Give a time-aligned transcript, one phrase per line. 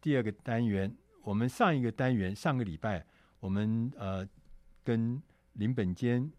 [0.00, 0.90] 第二个单元，
[1.22, 3.04] 我们上一个单元上个礼拜，
[3.38, 4.26] 我们呃
[4.82, 6.30] 跟林本坚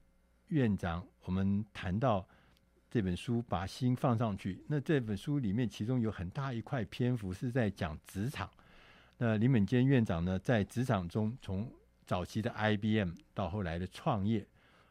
[0.47, 2.27] 院长我们谈到
[2.89, 4.55] 这本书《把心放上去》。
[4.67, 8.49] 那这本书里面，其中有很大一块篇幅是在讲职场。
[9.17, 11.71] 那林本坚院长呢，在职场中，从
[12.07, 14.43] 早期的 IBM 到后来的创业，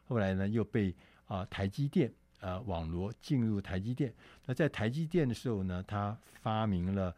[0.05, 4.13] 后来呢又被啊、台积电啊、网罗进入台积电。
[4.45, 7.13] 那在台积电的时候呢，他发明了。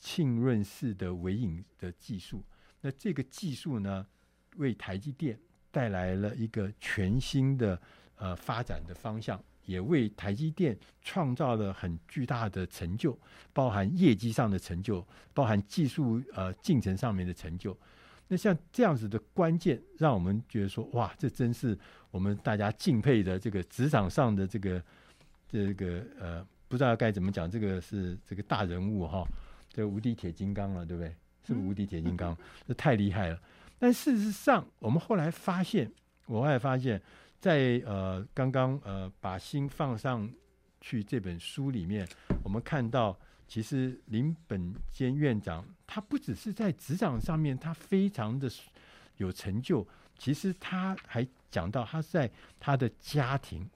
[0.00, 2.42] 浸润式的微影的技术，
[2.80, 4.04] 那这个技术呢，
[4.56, 5.38] 为台积电
[5.70, 7.80] 带来了一个全新的
[8.16, 13.16] 呃发展的方向，也为台积电创造了很巨大的成就，
[13.52, 17.76] 包含业绩上的成就，包含技术呃进程上面的成就。
[18.26, 21.78] 那像这样子的关键，让我们觉得说，哇，这真是
[22.10, 24.82] 我们大家敬佩的这个职场上的这个
[25.46, 29.28] 这个呃，不知道该怎么讲，这个是这个大人物哈。
[29.72, 31.14] 这无敌铁金刚了，对不对？
[31.46, 32.36] 是不是无敌铁金刚？
[32.68, 33.40] 这太厉害了。
[33.78, 35.90] 但事实上，我们后来发现，
[36.26, 37.00] 我后来发现，
[37.38, 40.30] 在呃刚刚呃把心放上
[40.80, 42.06] 去这本书里面，
[42.42, 48.50] 我们看到，其实林本坚院长他不只是在职场上面他非常的
[49.16, 49.86] 有成就，
[50.18, 53.66] 其实他还讲到他在他的家庭、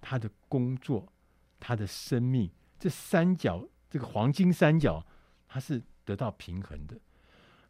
[0.00, 1.12] 他的工作、
[1.58, 5.04] 他的生命这三角，这个黄金三角。
[5.52, 6.96] 它是得到平衡的。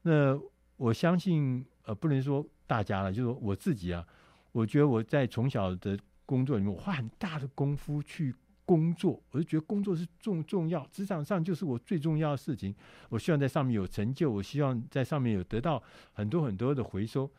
[0.02, 0.38] 那
[0.76, 4.06] 我相信，呃，不能说大家了，就是我自己啊，
[4.52, 8.34] 我觉得我在从小的工作里面，我花很大的功夫去
[8.66, 12.74] 工作，我就觉得工作是重重要，职场上就是我最重要的事情。
[13.08, 15.82] 我希望在上面有成就，我希望在上面有得到
[16.12, 17.30] 很多很多的回收。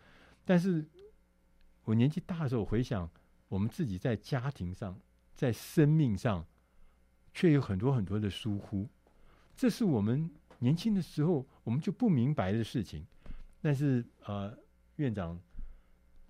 [0.43, 0.83] 但是
[1.83, 3.07] 我年纪大的时候，回想
[3.47, 4.99] 我们自己在家庭上，
[5.35, 6.45] 在生命上，
[7.31, 8.89] 却有很多很多的疏忽。
[9.61, 10.27] 这是我们
[10.57, 13.05] 年轻的时候我们就不明白的事情，
[13.61, 14.51] 但是呃，
[14.95, 15.39] 院长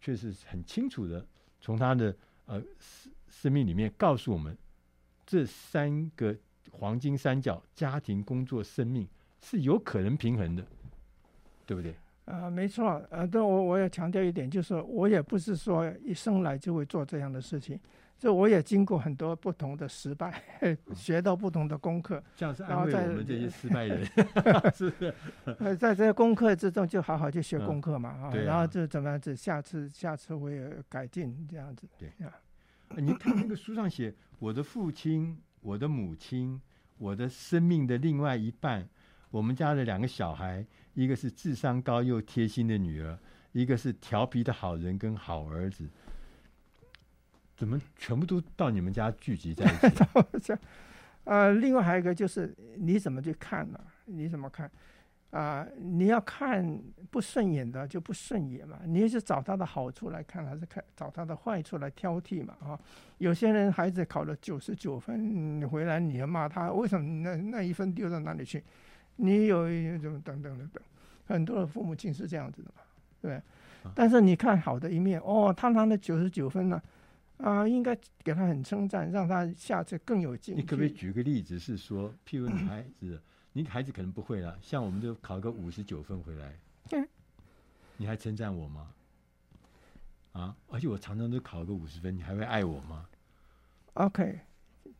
[0.01, 1.25] 却是很清楚的
[1.61, 2.13] 从他的
[2.45, 4.57] 呃生生命里面告诉我们，
[5.25, 6.35] 这三个
[6.71, 9.07] 黄金三角——家庭、工作、生命
[9.39, 10.67] 是有可能平衡的，
[11.65, 11.93] 对不对？
[12.25, 13.01] 啊、呃，没错。
[13.09, 17.79] 呃，但我我要强调一点，就是我也不是说一生来就会做这样的事情。
[18.21, 20.43] 这我也经过很多不同的失败，
[20.93, 22.23] 学到不同的功课。
[22.35, 24.05] 这样是安慰我们这些失败人，
[24.75, 25.13] 是 不是？
[25.57, 31.87] 呃，在这些功课之中，就好好去学功课嘛，啊、嗯，然后就怎么样子，下次下次我也改进这样子。
[31.97, 32.31] 对啊，
[32.95, 36.61] 你看那个书上写，我的父亲、我的母亲、
[36.99, 38.87] 我的生命的另外一半，
[39.31, 43.17] 我们家的两个小孩，一个是智商高又贴心的女儿，
[43.51, 45.89] 一个是调皮的好人跟好儿子。
[47.61, 50.51] 怎么全部都到你们家聚集在一起？
[51.25, 53.85] 呃，另外还有一个就是你怎么去看呢、啊？
[54.05, 54.65] 你怎么看？
[55.29, 56.81] 啊、呃，你要看
[57.11, 58.79] 不顺眼的就不顺眼嘛。
[58.83, 62.55] 你是找他的好处来看，还是看找他的坏处来挑剔嘛？
[62.61, 62.79] 啊，
[63.19, 68.63] 有些人孩子考了九十九分，你回来你要骂他，为什么那那一分丢到哪里去？
[69.17, 70.83] 你有一种等等等等，
[71.27, 72.81] 很多的父母亲是这样子的嘛，
[73.21, 73.39] 对。
[73.93, 76.75] 但是你看好的一面，哦，他拿了九十九分呢。
[76.77, 76.81] 啊，
[77.67, 80.55] 应该给他很称赞，让他下次更有劲。
[80.55, 83.21] 你可不可以举个例子，是说，譬如 你孩子，
[83.53, 86.53] 你孩子可能不会了，像我们就考个五十九分回来，
[86.91, 87.07] 嗯，
[87.97, 88.91] 你还称赞我吗？
[90.33, 93.05] 啊，而且我常常都考个五十分，你还会爱我吗
[93.95, 94.39] ？OK，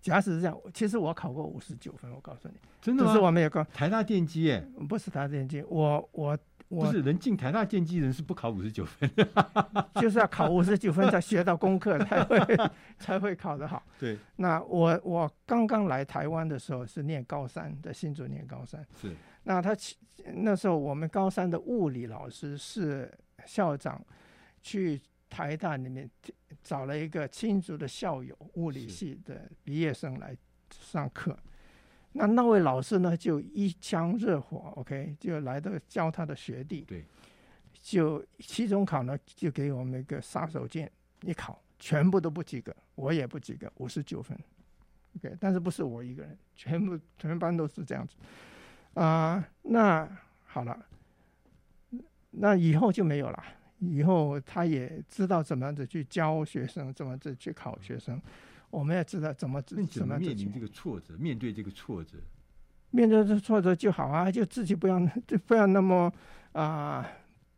[0.02, 3.14] 假使是这样，其实我考过五十九分，我告诉你，真的吗？
[3.14, 4.60] 是我没有考台大电机，哎，
[4.90, 6.38] 不是台大电机，我我
[6.72, 9.10] 我不是人进台大电机人是不考五十九分，
[10.00, 12.58] 就是要考五十九分才学到功课才会
[12.98, 13.84] 才会考得好。
[14.00, 18.86] 对，那我我刚刚来台湾的时候是念高三，在新竹念高三。
[18.96, 19.14] 是，
[19.44, 19.76] 那他
[20.34, 23.12] 那时候我们高三的物理老师是
[23.46, 24.02] 校长
[24.62, 26.10] 去台大里面
[26.64, 30.36] 找了一个新竹的校友，物理系的毕业生来
[30.70, 31.38] 上课。
[32.14, 37.06] 那那位老师呢，就一腔热火，OK，就来到教他的学弟，对，
[37.82, 40.90] 就期中考呢，就给我们一个杀手锏，
[41.22, 44.38] 一考全部都不及格，我也不及格，五十九分
[45.16, 48.16] ，OK，但是不是我一个人，全部全班都是这样子，
[48.96, 50.86] 啊、呃，那好了，
[52.32, 53.42] 那以后就没有了，
[53.80, 58.16] 以后他也知道怎么样子去教学生，怎么子去考学生。
[58.18, 58.22] 嗯
[58.72, 62.18] 我们要知道怎么怎么怎么面临这个挫折，面对这个挫折，
[62.90, 66.12] 面对这挫折就好啊，就自己不要 就不要那么
[66.54, 67.06] 啊、呃，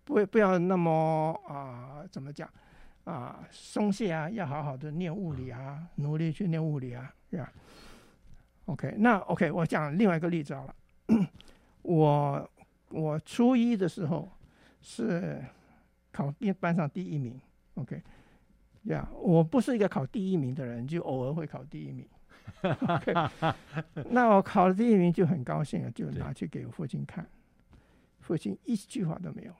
[0.03, 2.49] 不不要那么啊、呃，怎么讲
[3.03, 7.53] 啊、呃，松懈啊，要好好的念物理啊，努力去念物理啊，对吧
[8.65, 10.75] ？OK，那 OK，我讲另外一个例子好了，
[11.83, 12.51] 我
[12.89, 14.27] 我初一的时候
[14.81, 15.43] 是
[16.11, 17.39] 考班班上第一名
[17.75, 18.01] ，OK。
[18.83, 22.07] 呀，yeah, 我不是一个考第一名的人，就偶尔会考第一名。
[22.61, 23.53] Okay,
[24.09, 27.25] 那我考了第一名就很高兴了，就拿去给我父亲看。
[28.19, 29.53] 父亲一句话都没有，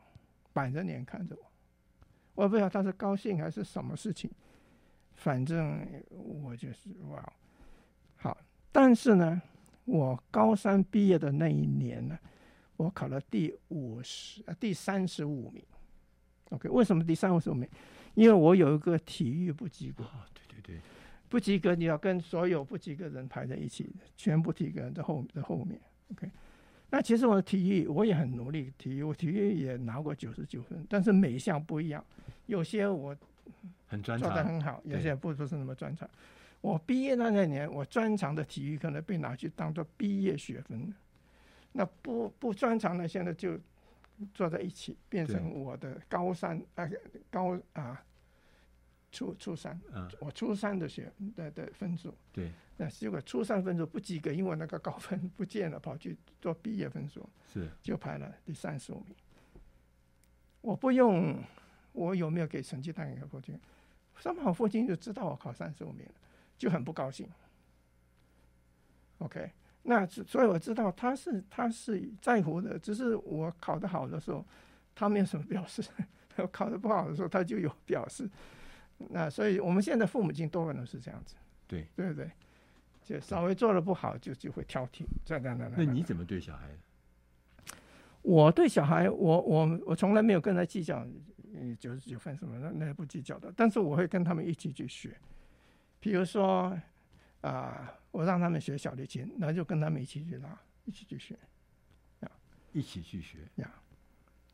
[0.53, 1.41] 板着脸看着我。
[2.35, 4.29] 我不知道他是高兴还是什么事情，
[5.15, 7.33] 反正我就是哇，
[8.17, 8.37] 好。
[8.71, 9.41] 但是呢，
[9.85, 12.17] 我高三毕业的那一年呢，
[12.77, 15.63] 我考了第五十，啊第三十五名。
[16.49, 17.69] OK，为什么第三十五名？
[18.15, 20.81] 因为我有一个体育不及格，对对对，
[21.29, 25.79] 不及格你要跟所有不及格人排在一起，全部及格人在后在后面。
[26.11, 26.29] OK，
[26.91, 32.05] 那其实我的体育我也很努力，体育我体育也拿过九十九分，但是每一项不一样，
[32.45, 33.15] 有些我
[33.87, 36.07] 很专长，做得很好，有些不不是那么专长。
[36.61, 40.93] 我毕业那那年，我专长的体育可能被拿去当做毕业学分，
[41.71, 43.59] 那不不专长的现在就。
[44.33, 46.89] 坐在一起，变成我的高三啊，
[47.29, 48.03] 高啊，
[49.11, 59.15] 初初三，嗯、我初三的学的的分数，对，那结果初三分数不及格，因为那个高分不见了，跑去做毕业分数，是，就排了第三十五名。
[60.61, 61.43] 我不用，
[61.91, 63.59] 我有没有给成绩单给父亲？
[64.19, 66.13] 三好父亲就知道我考三十五名了，
[66.57, 67.27] 就很不高兴。
[69.17, 69.51] OK。
[69.85, 74.45] 那所以我知道他是他是在乎的，只是我考得好的时候，
[74.95, 75.83] 他没有什么表示；
[76.37, 78.29] 我考得不好的时候，他就有表示。
[79.09, 81.35] 那所以我们现在父母亲多半都是这样子，
[81.67, 82.31] 对对不对？
[83.03, 85.03] 就稍微做得不好，就就会挑剔。
[85.25, 85.73] 这样那样。
[85.75, 86.69] 那你怎么对小孩？
[88.21, 91.05] 我对小孩，我我我从来没有跟他计较，
[91.53, 93.51] 嗯，九十九分什么的，那也不计较的。
[93.53, 95.13] 但是我会跟他们一起去学，
[95.99, 96.79] 比如说。
[97.43, 101.37] 啊，我让他们学小提琴，那就跟他们一起去拉，一起去学，
[102.21, 102.31] 呀，
[102.71, 103.69] 一起去学呀，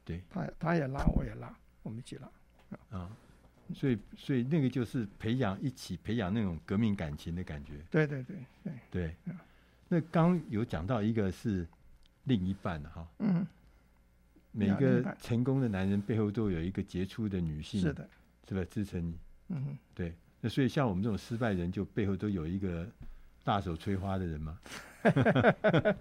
[0.04, 2.28] 对，他他也拉，我也拉，我们一起拉，
[2.90, 3.16] 啊，
[3.76, 9.16] 所以所以那个就是培养一起培养那种革命感情的感觉，对对对对对，
[9.88, 11.68] 那刚有讲到一个是
[12.24, 13.46] 另一半哈，嗯，
[14.52, 18.10] 每个成功的男人背后都有一个杰出的女性，是的，
[18.48, 18.66] 是吧？
[18.72, 19.19] 支撑你，
[19.50, 20.16] 嗯，对。
[20.42, 22.88] 那所以像我们这种失败人，就背后都有一个
[23.44, 24.60] 大手催花的人吗？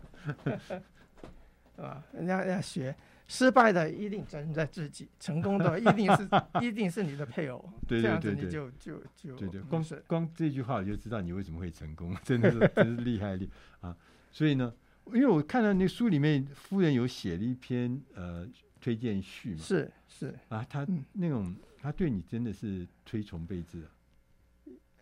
[1.77, 2.95] 啊，人家要学
[3.29, 6.29] 失败的一定责任在自己，成功的一定是
[6.61, 7.65] 一定是你的配偶。
[7.87, 13.49] 对对对对，这样子你就就就对对，光光这句话我就知道你为什么会成功，真的是真是厉害厉
[13.81, 13.97] 啊！
[14.33, 14.73] 所以呢，
[15.07, 18.47] 因为我看到那书里面夫人有写了一篇呃
[18.81, 23.91] 推荐序嘛，是是啊，他那种他对你真的是推崇备至啊。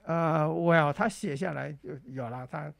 [0.06, 2.46] 呃，我要他写下来就有了。
[2.46, 2.72] 他，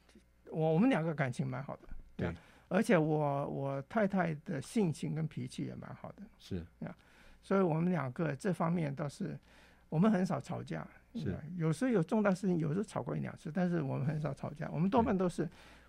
[0.49, 2.33] 我我们两个感情蛮好的，对，
[2.69, 6.95] 而且我我太太的性情跟脾气也蛮好的，是啊，
[7.43, 9.37] 所以我们两个这方面倒是
[9.89, 15.47] 我们很少吵架，是，有时候有重大事情，有时候吵过一两次，但是我们很少吵架，我们多半都是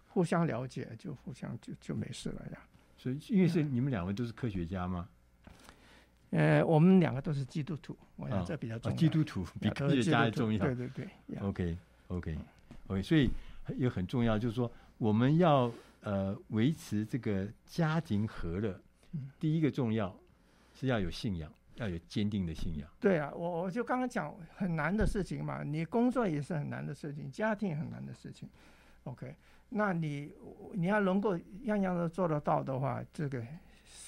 [0.09, 2.59] 互相了解，就互相就就没事了呀。
[2.97, 5.09] 所以，因为是你们两位都是科学家吗？
[6.31, 8.97] 呃，我们两个都是基督徒，我想这比较重要。
[8.99, 10.59] 基督徒比科学家还重要。
[10.59, 11.09] 对对对。
[11.41, 13.31] OK，OK，OK，所以
[13.79, 18.79] 也很重要，就是说我们要呃维持这个家庭和乐，
[19.41, 20.15] 第一个重要
[20.75, 22.87] 是要有信仰，要有坚定的信仰。
[23.01, 28.47] 对啊，我我就刚刚讲很难的事情嘛，你工作也是很难的事情，家庭也很难的事情。
[29.05, 29.35] OK，
[29.71, 30.31] 那你
[30.75, 33.43] 你要能够样样都做得到的话，这个。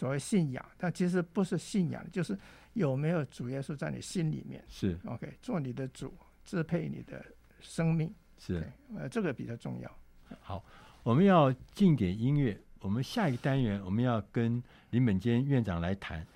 [0.01, 2.35] 所谓信仰，但其实不是信仰，就是
[2.73, 4.65] 有没有主耶稣在你心里面。
[4.67, 6.11] 是 OK，做你的主，
[6.43, 7.23] 支配你的
[7.61, 8.11] 生命。
[8.39, 8.67] 是，
[8.97, 9.99] 呃，这个比较重要。
[10.41, 10.65] 好，
[11.03, 12.59] 我们要进点音乐。
[12.81, 16.27] 我们下一个单元，我们要跟林本坚院长来谈，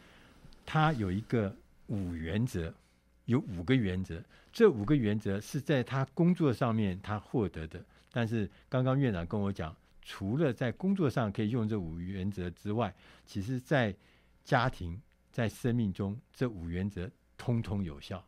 [0.67, 1.57] 他有一个
[1.87, 2.71] 五原则，
[3.25, 4.23] 有五个原则。
[4.53, 7.83] 这五个原则是在他工作上面他获得的。
[8.13, 12.95] 但是刚刚院长跟我讲，除了在工作上可以用这五原则之外，
[13.25, 13.97] 其实在
[14.45, 15.01] 家庭、
[15.33, 18.25] 在生命中，这五原则通通有效。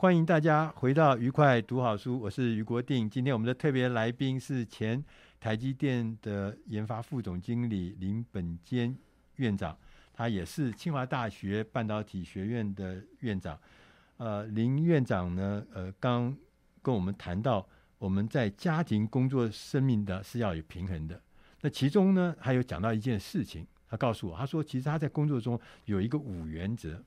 [0.00, 3.06] 欢迎大家回到愉快读好书，我是余国定。
[3.10, 5.04] 今天我们的特别来宾是前
[5.38, 8.96] 台积电的研发副总经理林本坚
[9.36, 9.76] 院长，
[10.14, 13.60] 他也是清华大学半导体学院的院长。
[14.16, 16.34] 呃，林院长呢，呃，刚
[16.80, 21.20] 跟我们谈到我们在家庭、工作、生命的是要有平衡的。
[21.60, 27.04] 那其中呢，还有讲到一件事情，他告诉我，他说其实他在工作中有一个五原则。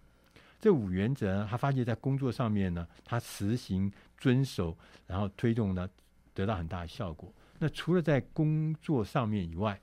[0.63, 5.89] 这五原则，他发现在工作上面呢，他实行遵守，然后推动呢，
[6.33, 7.29] 得到很大的效果。
[7.59, 9.77] 那除了在工作上面以外，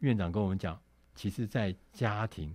[0.00, 0.76] 院长跟我们讲，
[1.14, 2.52] 其实在家庭、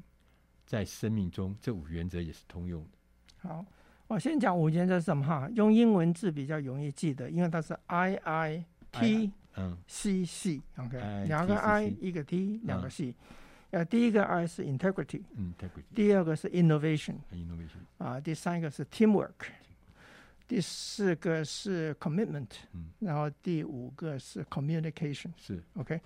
[0.66, 3.48] 在生命中，这五原则也是通用的。
[3.48, 3.66] 好，
[4.08, 5.50] 我先讲五原则是什么哈？
[5.56, 13.16] 用英文字比较容易记得，因为它是 I I T 嗯 C C，OK，两个 I 一个 T 两个 C。
[13.76, 19.34] 呃，第一个 I 是 integrity，integrity，第二个是 innovation，innovation，啊，第三个是 teamwork，
[20.48, 25.62] 第四个是 commitment，嗯，然后第五个是 communication，是。
[25.74, 26.00] OK，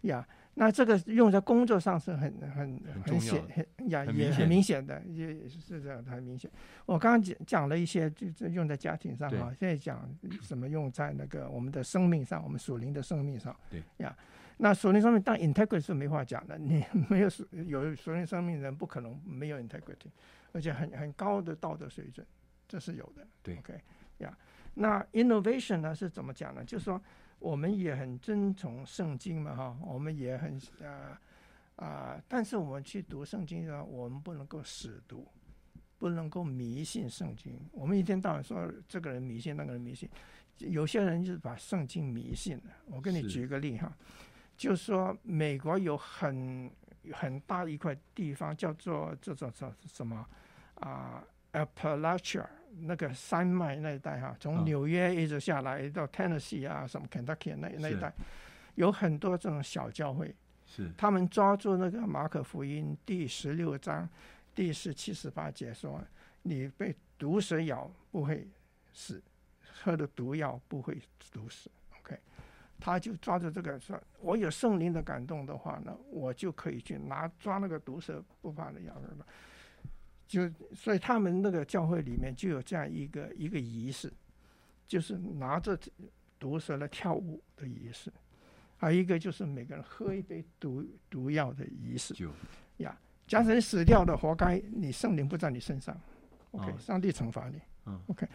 [0.00, 6.50] 呀，那这个用在工作上是很很很显很呀也很明显的，也是这样很明显。
[6.86, 10.08] 我刚刚讲讲了一些，就用在家庭上啊，现在讲
[10.40, 13.82] 什么用在那个我们的生命上，我们属灵的生命上，对。
[13.98, 14.16] 呀。
[14.62, 20.10] 那属灵生命当 integrity 是没话讲的，你 没有属有属灵生命人不可能没有 integrity，
[20.52, 22.26] 而且很很高的道德水准，
[22.68, 23.26] 这是有的。
[23.42, 23.72] 对，OK，
[24.18, 24.34] 呀、yeah，
[24.74, 26.62] 那 innovation 呢是怎么讲呢？
[26.62, 27.00] 就是说
[27.38, 31.18] 我们也很遵从圣经嘛，哈，我们也很啊
[31.76, 35.26] 啊，但是我们去读圣经的时候，我们不能够死读，
[35.96, 37.58] 不能够迷信圣经。
[37.72, 40.06] 我们一天到晚说这个人迷信，那个人迷信，
[40.58, 42.64] 有些人就是把圣经迷信了。
[42.88, 43.90] 我给你举个例哈。
[44.60, 46.70] 就是说，美国有很
[47.14, 50.26] 很大一块地方叫做叫做叫什么
[50.74, 51.24] 啊
[51.54, 52.44] ，Appalachia
[52.80, 58.12] 那个山脉那一带哈，从纽约一直下来到 Tennessee 啊，什么 Kentucky 那那一带，
[58.74, 60.36] 有很多这种小教会。
[60.66, 60.92] 是。
[60.94, 64.06] 他们抓住那个马可福音第十六章
[64.54, 66.04] 第十七十八节说
[66.44, 68.46] ：“你被毒蛇咬不会
[68.92, 69.22] 死，
[69.82, 71.00] 喝的毒药不会
[71.32, 71.70] 毒死。”
[72.80, 79.00] 他就抓着这个说：“我有圣灵的感动的话呢，我就可以去拿抓那个毒蛇不怕的药。”
[80.26, 84.12] 就所以他们那个教会里面就有这样一个一个仪式，
[84.86, 85.76] 就是拿着
[86.38, 88.12] 毒蛇来跳舞的仪式，
[88.76, 92.14] 还有一个就是每个人喝一杯毒毒药的仪式。
[92.14, 92.30] 就
[92.76, 92.96] 呀，
[93.26, 96.00] 假使你死掉的，活该，你圣灵不在你身上
[96.52, 98.26] ，OK，、哦、上帝惩罚你、嗯、，OK。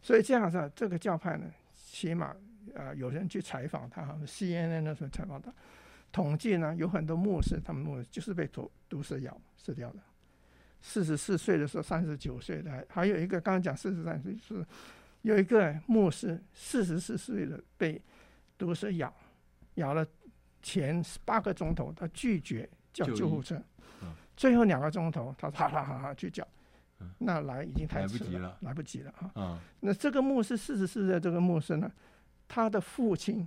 [0.00, 2.36] 所以这样子，这个教派呢，起码啊、
[2.74, 5.52] 呃，有人去采访他，CNN 那时候采访他，
[6.10, 9.98] 统计呢，有很多牧师，他们牧师就是被毒毒蛇咬死掉的。
[10.80, 14.64] 四十四岁的时候，三十九岁的，还有一个刚刚讲四十三岁是
[15.22, 18.00] 有一个牧师，四十四岁的被
[18.56, 19.12] 毒蛇咬，
[19.74, 20.06] 咬了
[20.62, 23.60] 前八个钟头，他拒绝叫救护车，
[24.02, 26.46] 嗯、最后两个钟头，他哈哈哈哈去叫。
[27.18, 29.30] 那来已经太迟了，了，来不及了啊！
[29.34, 31.90] 嗯、那这个牧师四十四岁的这个牧师呢，
[32.54, 33.44] 他的父亲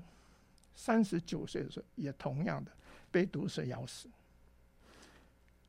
[0.75, 2.69] 三十九岁的时候也同样的
[3.09, 4.09] 被毒蛇咬死。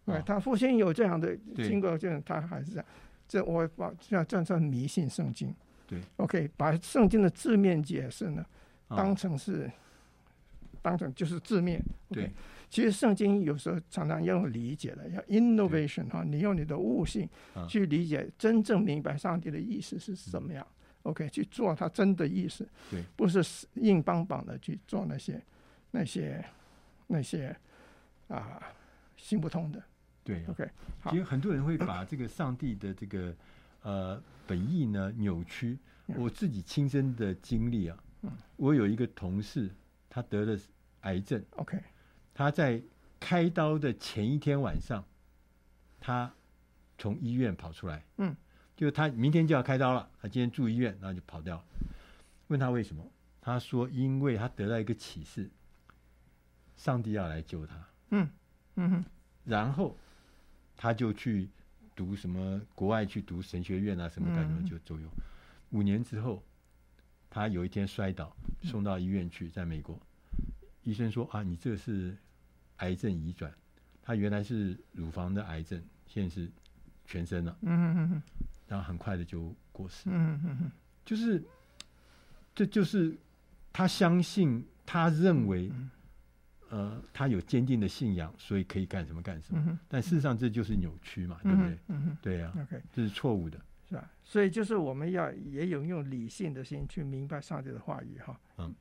[0.04, 2.86] 对、哦，他父亲有这样的经过，就他还是这样。
[3.28, 5.54] 这我把这样这样迷信圣经。
[5.86, 8.44] 对，OK，把圣经的字面解释呢，
[8.88, 9.70] 哦、当成是
[10.82, 11.80] 当成就是字面。
[12.08, 12.32] 对。
[12.68, 17.28] 其实圣经有时候常常要用理解的，要 innovation 哈，你用你的悟性
[17.68, 20.66] 去理解，真正明白上帝的意思是什么样。
[21.02, 25.42] OK，去做他真的意思，对，不是硬邦邦的去做那些
[25.90, 26.44] 那些
[27.06, 27.56] 那些
[28.28, 28.62] 啊
[29.16, 29.82] 行不通的。
[30.24, 30.68] 对，OK，
[31.10, 33.34] 其实很多人会把这个上帝的这个
[33.82, 35.78] 呃本意呢扭曲。
[36.16, 37.98] 我自己亲身的经历啊，
[38.56, 39.70] 我有一个同事，
[40.08, 40.58] 他得了
[41.02, 41.44] 癌症。
[41.56, 41.78] OK。
[42.32, 42.80] 他在
[43.20, 45.04] 开刀的前一天晚上，
[46.00, 46.32] 他
[46.96, 48.34] 从医院跑出来，嗯，
[48.78, 51.64] 就他明天就要开刀了，他今天住医院，然后就跑掉了。
[52.46, 53.04] 问他为什么？
[53.40, 55.50] 他说因为他得到一个启示，
[56.76, 57.88] 上帝要来救他。
[58.10, 58.30] 嗯
[58.76, 59.04] 嗯哼，
[59.44, 59.96] 然后
[60.76, 61.50] 他就去
[61.96, 65.08] 读什么国外去读神学院啊，什么干什么就都有。
[65.70, 66.42] 五年之后，
[67.28, 70.00] 他有一天摔倒，送到医院去，在美国，
[70.84, 72.16] 医生说啊，你这是。
[72.78, 73.52] 癌症移转，
[74.00, 76.48] 他原来是乳房的癌症，现在是
[77.04, 77.58] 全身了。
[77.62, 78.22] 嗯嗯嗯，
[78.68, 80.08] 然后很快的就过世。
[80.10, 80.70] 嗯嗯嗯，
[81.04, 81.42] 就是，
[82.54, 83.16] 这就是
[83.72, 85.72] 他相信，他认为，
[86.68, 89.78] 呃，他有坚定的信仰，所以可以干什么干什么。
[89.88, 91.70] 但事实上这就是扭曲嘛，对不对？
[91.88, 92.52] 嗯嗯，对呀。
[92.54, 94.08] OK，这是错误的，是吧？
[94.22, 98.38] 所以就是我们要也有用理性的心去明白上帝的话语哈。
[98.58, 98.74] 嗯。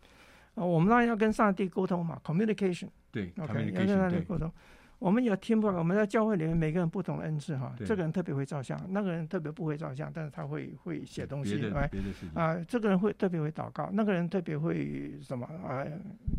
[0.56, 2.90] 啊，我们当然要跟上帝沟通嘛，communication。
[3.12, 4.52] 对，OK，要跟上帝沟通。
[5.00, 5.68] 我们有听不？
[5.68, 7.76] 我们在教会里面，每个人不同的恩赐哈。
[7.86, 11.88] 这个人特别会照相，那个人特别不会照相，但是他会会写东西，对吧？
[12.34, 15.86] 啊，这个人会特别会祷告，那个人特别会什么啊？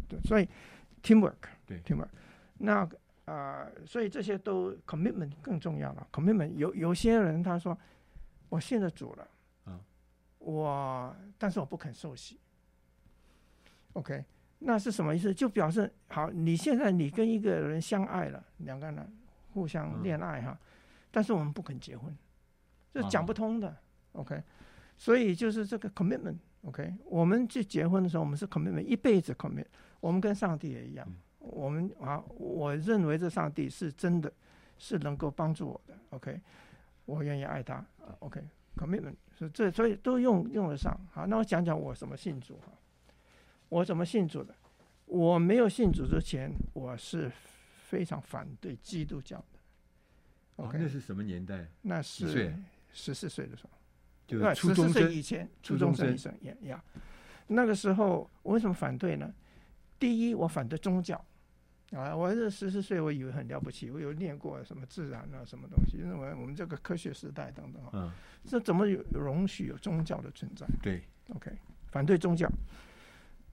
[0.09, 0.49] 对，所以
[1.03, 1.35] teamwork，
[1.66, 2.09] 对，teamwork。
[2.59, 2.88] 那
[3.27, 6.09] 啊，所以这些都 commitment 更重要了。
[6.12, 7.79] commitment 有有些人他说，
[8.49, 9.29] 我信了主了，
[9.66, 9.79] 啊，
[10.38, 12.40] 我但是我不肯受洗。
[13.92, 14.25] OK，
[14.61, 15.33] 那是什么意思？
[15.33, 19.16] 就表示好，你现在你跟一个人相爱了，两个人
[19.53, 20.59] 互相恋爱哈，
[21.11, 22.16] 但是我们不肯结婚，
[22.92, 23.77] 这讲不通的。
[24.12, 24.42] OK，
[24.97, 26.37] 所以就是这个 commitment。
[26.62, 29.66] OK，我们去结婚的时候，我们是 commitment，一辈子 commit。
[30.01, 31.07] 我们跟上帝也一样，
[31.38, 34.33] 我们啊，我认为这上帝是真的，
[34.77, 35.94] 是能够帮助我的。
[36.11, 36.40] OK，
[37.05, 37.85] 我愿意爱他。
[38.18, 40.99] OK，commitment，所以这所以都用用得上。
[41.12, 42.73] 好，那我讲讲我什么信主哈。
[43.68, 44.54] 我怎么信主的？
[45.07, 47.31] 我没有信主之前，我是
[47.87, 50.64] 非常反对基督教的。
[50.64, 51.66] OK，那是什么年代？
[51.83, 52.54] 那是
[52.92, 53.70] 十四岁的时候，
[54.26, 56.83] 就初中生以前，初中生以上也呀。
[57.46, 59.33] 那个时候，我为什么反对呢？
[59.98, 61.16] 第一，我反对宗教
[61.92, 62.14] 啊！
[62.14, 67.90] 我这十四岁，我以为很了不起，我有念过什么自然啊，什么东西，认为我们这个科学时代等等啊。
[67.94, 68.12] 嗯。
[68.44, 70.66] 这怎么有容许有宗教的存在？
[70.83, 71.02] 对。
[71.31, 71.50] OK，
[71.90, 72.46] 反对宗教。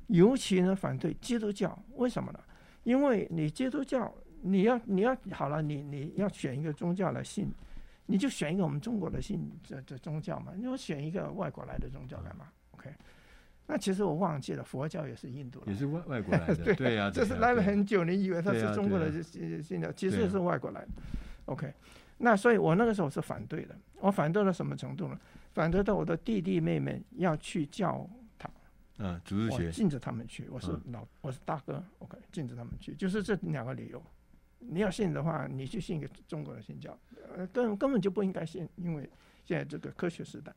[0.08, 2.40] 尤其呢，反对基督教，为什么呢？
[2.84, 7.48] 因为你基督教，你要你要好了，你你要选一个宗教来信，
[8.06, 10.52] 你就选一个我们中国的信这这宗教嘛。
[10.56, 12.92] 你要选一个外国来的宗教干嘛？OK？
[13.66, 20.88] 那其实我忘记了，佛教也是印度的，也是外外国来的， 对对呀，这是来了很久，你以为他是中国的信信教，其实是外国来的。
[21.46, 21.74] OK？
[22.20, 25.20] 那所以我那个时候是反对的，我反对到什么程度呢？
[25.56, 28.08] 反对到我的弟弟妹妹要去教。
[28.98, 30.48] 嗯，主日学禁止他们去。
[30.50, 34.02] 我是老，嗯、我是大哥，OK，禁止他们去，就是这两个理由。
[34.60, 36.98] 你要信的话，你去信一个中国的信教，
[37.36, 39.08] 呃，根根本就不应该信，因为
[39.44, 40.54] 现在这个科学时代。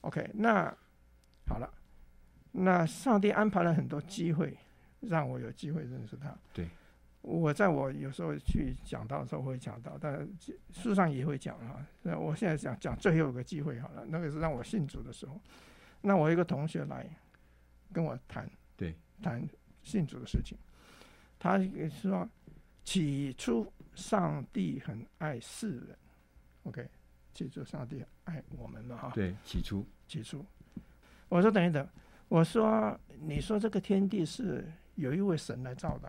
[0.00, 0.64] OK，那
[1.46, 1.72] 好了，
[2.50, 4.56] 那上帝安排了很多机会，
[5.00, 6.36] 让我有机会认识他。
[6.52, 6.68] 对，
[7.22, 10.28] 我在我有时候去讲到的时候会讲到，但
[10.72, 11.86] 书上也会讲啊。
[12.02, 15.40] 那我现在讲讲最后一个机会好了，那个是让我信主的时候。
[16.00, 17.06] 那我一个同学来，
[17.92, 19.46] 跟我谈，对，谈
[19.82, 20.56] 信主的事情。
[21.38, 21.58] 他
[21.90, 22.28] 说，
[22.84, 25.98] 起初上帝很爱世人
[26.64, 26.88] ，OK，
[27.32, 30.44] 起初上帝爱我们嘛，哈，对，起初，起初。
[31.28, 31.86] 我说等一等，
[32.28, 34.64] 我说你说这个天地是
[34.96, 36.08] 有一位神来造的，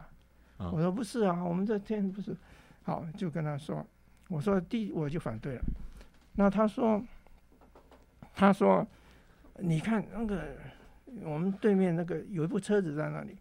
[0.58, 2.36] 啊，我说不是啊，我们这天不是，
[2.84, 3.86] 好，就跟他说，
[4.27, 5.62] 我说第我就反对了，
[6.34, 7.01] 那他说，
[8.34, 8.86] 他说，
[9.62, 10.56] 你看那个
[11.24, 13.36] 我们对面那个有一部车子在那里。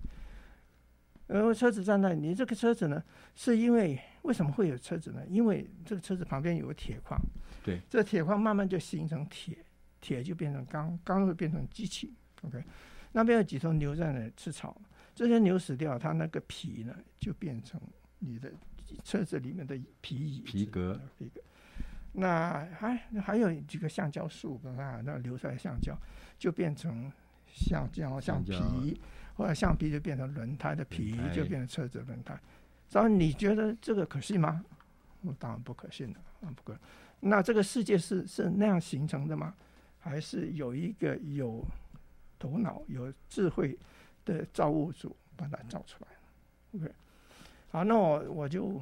[1.26, 3.00] 然后车子在那里，你这个车子呢，
[3.36, 5.24] 是因为为什么会有车子呢？
[5.28, 7.16] 因为这个车子旁边有个铁矿，
[7.62, 9.56] 对，这铁矿慢慢就形成铁，
[10.00, 12.12] 铁就变成钢，钢会变成机器。
[12.42, 12.60] OK，
[13.12, 14.76] 那边有几头牛在那吃草，
[15.14, 17.80] 这些牛死掉，它那个皮呢就变成
[18.18, 18.50] 你的
[19.04, 21.40] 车子里面的皮椅、皮革、皮革。
[22.12, 25.96] 那还还有几个橡胶树，啊，那留下来橡胶
[26.38, 27.10] 就变成
[27.46, 29.00] 橡胶、橡皮。
[29.36, 32.38] 或者橡皮就变成轮胎的皮，就变成车子轮胎。
[32.90, 34.62] 然后你觉得这个可信吗？
[35.22, 36.78] 我当然不可信了，啊不可。
[37.20, 39.54] 那这个世界是是那样形成的吗？
[39.98, 41.64] 还是有一个有
[42.38, 43.78] 头脑、有智慧
[44.26, 46.92] 的造物主把它造出来？OK，
[47.70, 48.78] 好，那我我就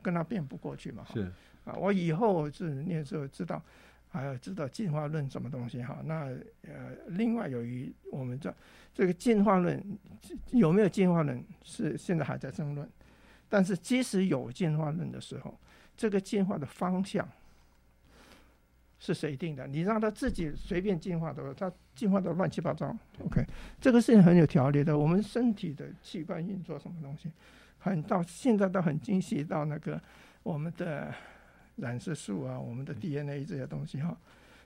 [0.00, 1.04] 跟他辩不过去嘛。
[1.12, 1.30] 是
[1.64, 3.62] 啊，我以后是念书知道。
[4.14, 6.02] 还要知道进化论什么东西哈？
[6.04, 6.26] 那
[6.68, 8.54] 呃，另外有一我们这
[8.92, 9.82] 这个进化论
[10.50, 12.86] 有没有进化论是现在还在争论，
[13.48, 15.58] 但是即使有进化论的时候，
[15.96, 17.26] 这个进化的方向
[18.98, 19.66] 是谁定的？
[19.66, 22.94] 你让他自己随便进化的，他进化的乱七八糟。
[23.24, 23.42] OK，
[23.80, 24.98] 这个事情很有条理的。
[24.98, 27.32] 我们身体的器官运作什么东西，
[27.78, 29.98] 很到现在都很精细到那个
[30.42, 31.14] 我们的。
[31.76, 34.16] 染色素啊，我们的 DNA 这些东西哈，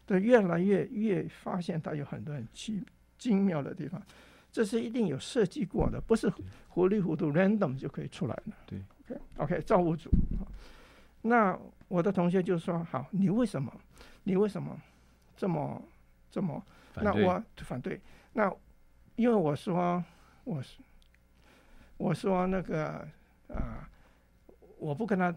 [0.05, 2.83] 都越来越越发现它有很多很奇
[3.17, 4.03] 精妙的地方，
[4.51, 6.31] 这是一定有设计过的，不是
[6.69, 8.53] 糊里糊涂 random 就可以出来的。
[8.67, 10.11] 对，OK OK，造物主。
[11.23, 13.73] 那我的同学就说：“好，你为什么？
[14.25, 14.77] 你为什么
[15.37, 15.83] 这么
[16.31, 16.63] 这么？
[16.97, 18.01] 那我反对。
[18.33, 18.53] 那
[19.15, 20.05] 因为我说
[20.45, 20.79] 我是
[21.97, 23.09] 我说那个啊、
[23.49, 23.89] 呃，
[24.79, 25.35] 我不跟他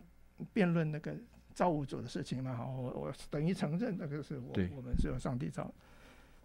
[0.51, 1.15] 辩论那个。”
[1.59, 5.69] 造物主的事情嘛，好，我我等于承认那个是我我们是有上帝造。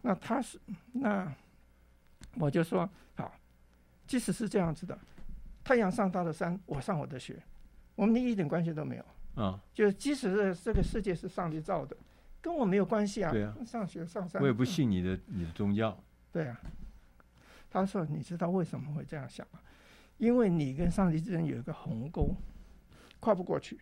[0.03, 0.59] 那他是
[0.91, 1.33] 那
[2.35, 3.33] 我就说好，
[4.09, 4.99] 即使是这样子的，
[5.63, 7.41] 太阳上他的山，我上我的学，
[7.95, 9.05] 我们一点关系都没有
[9.41, 9.63] 啊。
[9.73, 11.97] 就是即使是这个世界是上帝造的，
[12.43, 13.31] 跟我没有关系啊。
[13.31, 14.43] 对啊，上学上山。
[14.43, 15.97] 我也不信你的你的宗教。
[16.33, 16.61] 对啊，
[17.71, 19.61] 他说你知道为什么会这样想吗？
[20.19, 22.35] 因为你跟上帝之间有一个鸿沟，
[23.21, 23.79] 跨不过去。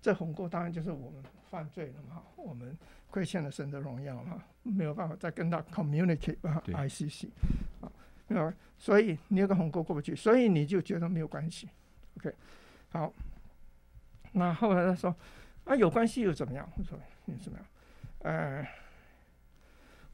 [0.00, 2.76] 这鸿沟当然就是我们犯罪了嘛，我们
[3.10, 7.28] 亏欠了神的荣耀嘛，没有办法再跟他 communicate 啊，ICC
[7.82, 7.92] 啊，
[8.28, 11.68] 没有，所以你有个鸿沟过不去，所以你就觉得没有关系
[12.16, 12.34] ，OK，
[12.90, 13.12] 好，
[14.32, 15.14] 那后来他说
[15.64, 16.66] 啊，有关系又怎么样？
[16.78, 17.66] 我说你怎么样？
[18.20, 18.66] 呃，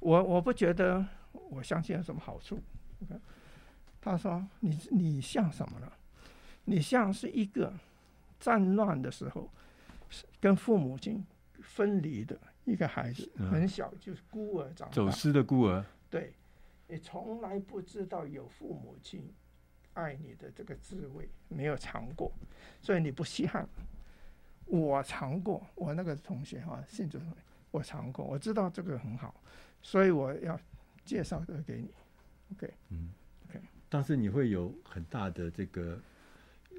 [0.01, 1.07] 我我不觉得
[1.51, 2.59] 我相信有什么好处
[3.03, 3.14] ，OK，
[4.01, 5.92] 他说你你像什么呢？
[6.64, 7.72] 你像是一个
[8.40, 9.49] 战乱的时候。
[10.47, 11.27] 跟父母亲
[11.61, 15.85] 分离的一个孩子，很小就是孤儿长大，走失的孤儿。
[16.09, 16.33] 对，
[16.87, 19.29] 你从来不知道有父母亲
[19.95, 22.31] 爱你的这个滋味，没有尝过，
[22.81, 23.69] 所以你不稀罕。
[24.67, 27.37] 我尝过，我那个同学哈，信主同学，
[27.73, 29.35] 我尝过，我知道这个很好，
[29.83, 30.57] 所以我要
[31.05, 31.91] 介绍这个给你。
[32.53, 33.11] OK，嗯
[33.49, 36.01] ，OK，但是你会有很大的这个。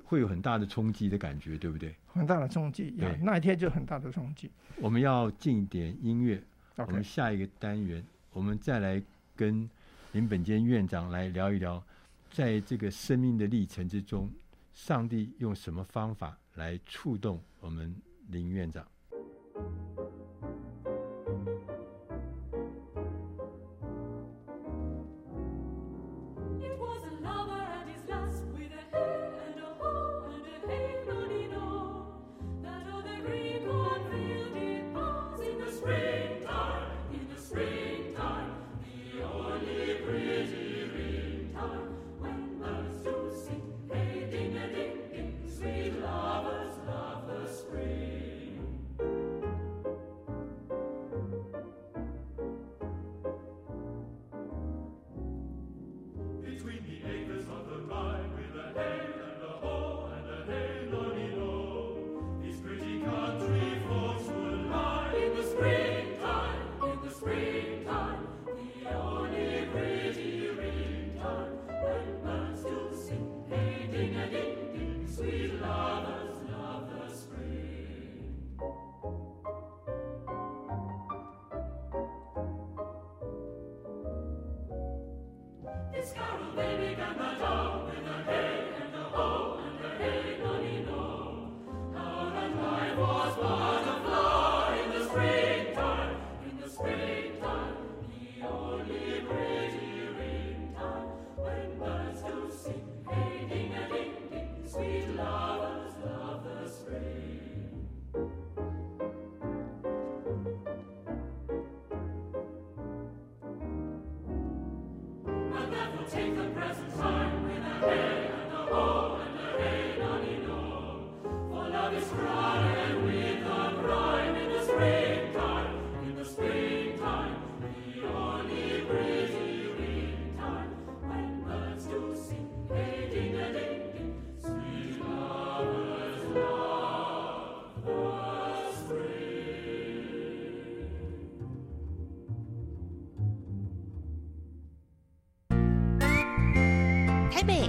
[0.08, 1.94] 会有很大的冲击的感觉，对不对？
[2.08, 4.50] 很大的冲击，对，那一天就很大的冲击。
[4.78, 6.42] 我们要进一点音乐.
[6.78, 9.04] 我们下一个单元，我们再来
[9.36, 9.70] 跟
[10.14, 11.84] 林本坚院长来聊一聊，
[12.32, 14.30] 在这个生命的历程之中，
[14.74, 17.94] 上帝用什么方法来触动我们
[18.30, 18.88] 林院长。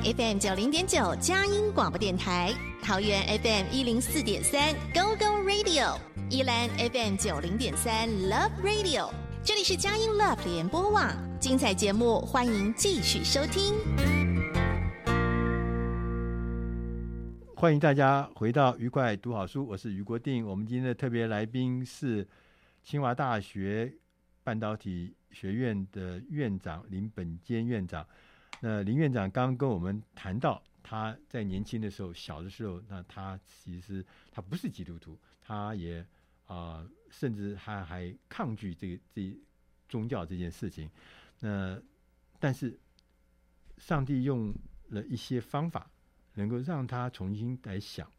[0.03, 5.99] FM 九零点九佳音广播电台，桃园 FM 一零四点三 Go Go Radio，
[6.31, 9.11] 宜兰 FM 九零点三 Love Radio，
[9.43, 13.75] 这里是佳音 Love 联播网，精彩节目欢迎继续收听。
[17.57, 20.47] 欢迎大家回到愉快读好书，我是余国定。
[20.47, 22.27] 我们今天的特别来宾是
[22.85, 23.93] 清华大学
[24.45, 28.07] 半导体学院的院长林本坚院长。
[28.61, 36.05] 那林院长刚跟我们谈到，他在年轻的时候，小的时候，那他其实他不是基督徒，他也
[36.47, 39.37] 啊、甚至他还抗拒这个这
[39.88, 40.90] 宗教这件事情。
[41.40, 41.81] 那
[42.40, 42.79] 但是
[43.77, 44.53] 上帝用
[44.88, 45.88] 了一些方法，
[46.35, 48.11] 能够让他重新来想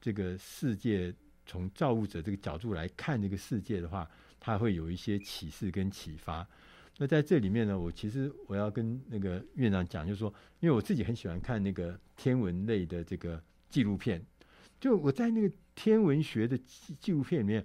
[0.00, 4.08] 这个世界，从造物者这个角度来看这个世界的话，
[4.40, 6.46] 他会有一些启示跟启发。
[6.96, 14.24] 那在这里面呢，我其实我要跟那个院长讲，就是说，因为我自己很喜欢看那个天文类的这个纪录片，
[14.80, 17.64] 就我在那个天文学的纪纪录片里面，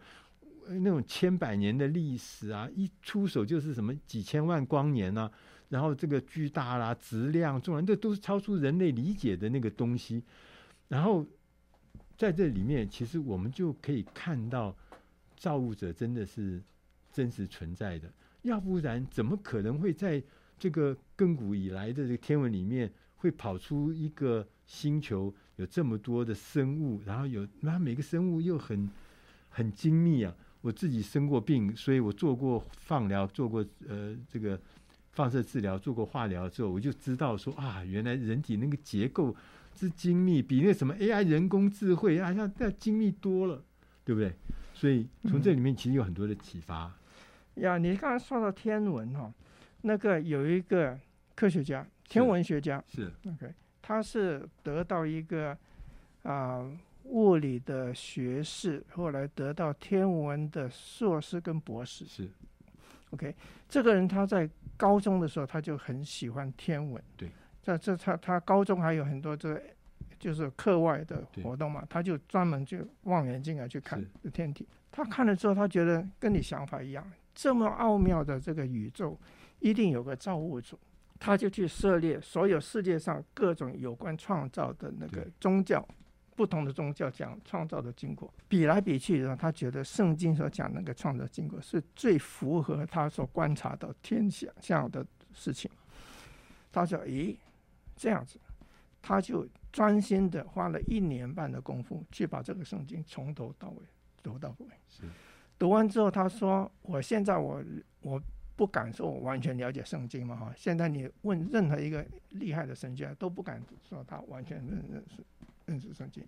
[0.68, 5.32] 那种千百年的历史啊，一出手就是什么几千万光年啊，
[5.70, 10.24] 然后这个巨大啦、质量、重量，这都是超出人类理解的那个东西。
[10.88, 11.24] 然后
[12.18, 14.76] 在这里面，其实我们就可以看到
[15.38, 16.60] 造物者真的是
[17.14, 18.12] 真实存在的。
[18.44, 20.22] 要不然，怎么可能会在
[20.58, 28.90] 这个亘古以来的这个天文里面，会跑出一个星球，有这么多的生物，然后有，那每个生物又很
[29.50, 30.34] 很精密啊！
[30.62, 34.60] 我自己生过病，所以我做过放疗，做过呃这个
[35.12, 39.36] 放射治疗，做过化疗之后，我就知道说啊，原来人体那个结构
[39.74, 43.64] 之精密，比那什么 AI 人工智慧啊，要要精密多了，
[44.04, 44.34] 对不对？
[44.74, 46.94] 所以从这里面其实有很多的启发。
[47.60, 49.32] 呀，你刚才说到天文哈，
[49.82, 50.98] 那个有一个
[51.36, 55.52] 科学家，天文学家是，是 OK，他是得到一个
[56.24, 62.30] 啊、呃、物理的学士，后来得到天文的硕士跟博士是
[63.12, 63.36] OK。
[63.68, 67.30] 这个人他在高中的时候他就很喜欢天文，对，
[67.62, 69.62] 在这他他高中还有很多这个
[70.18, 74.68] 就是课外的活动嘛，他就专门就望远镜啊去看天体。
[74.92, 77.10] 他看了之后，他觉得跟你想法一样。
[77.42, 79.18] 这么奥妙的这个宇宙，
[79.60, 80.78] 一定有个造物主，
[81.18, 85.88] 他就去涉猎所有世界上各种有关创造的那个宗教，
[86.36, 95.72] 不同的宗教讲创造的经过，比来比去，让他觉得圣经所讲那个创造经过是最符合他所观察到天象象的事情。
[96.74, 97.38] 他说：“咦，
[97.96, 98.38] 这样子，
[99.02, 103.78] 他就专心的花了一年半的功夫去把这个圣经从头到尾
[104.22, 105.04] 读到尾。”是。
[105.60, 107.62] 读完之后，他说：“我现在我
[108.02, 108.20] 我
[108.56, 110.54] 不敢说我完全了解圣经嘛哈。
[110.56, 115.22] 现在你问任何一个厉害的神学家都不敢说他完全认认识
[115.66, 116.26] 认识圣经。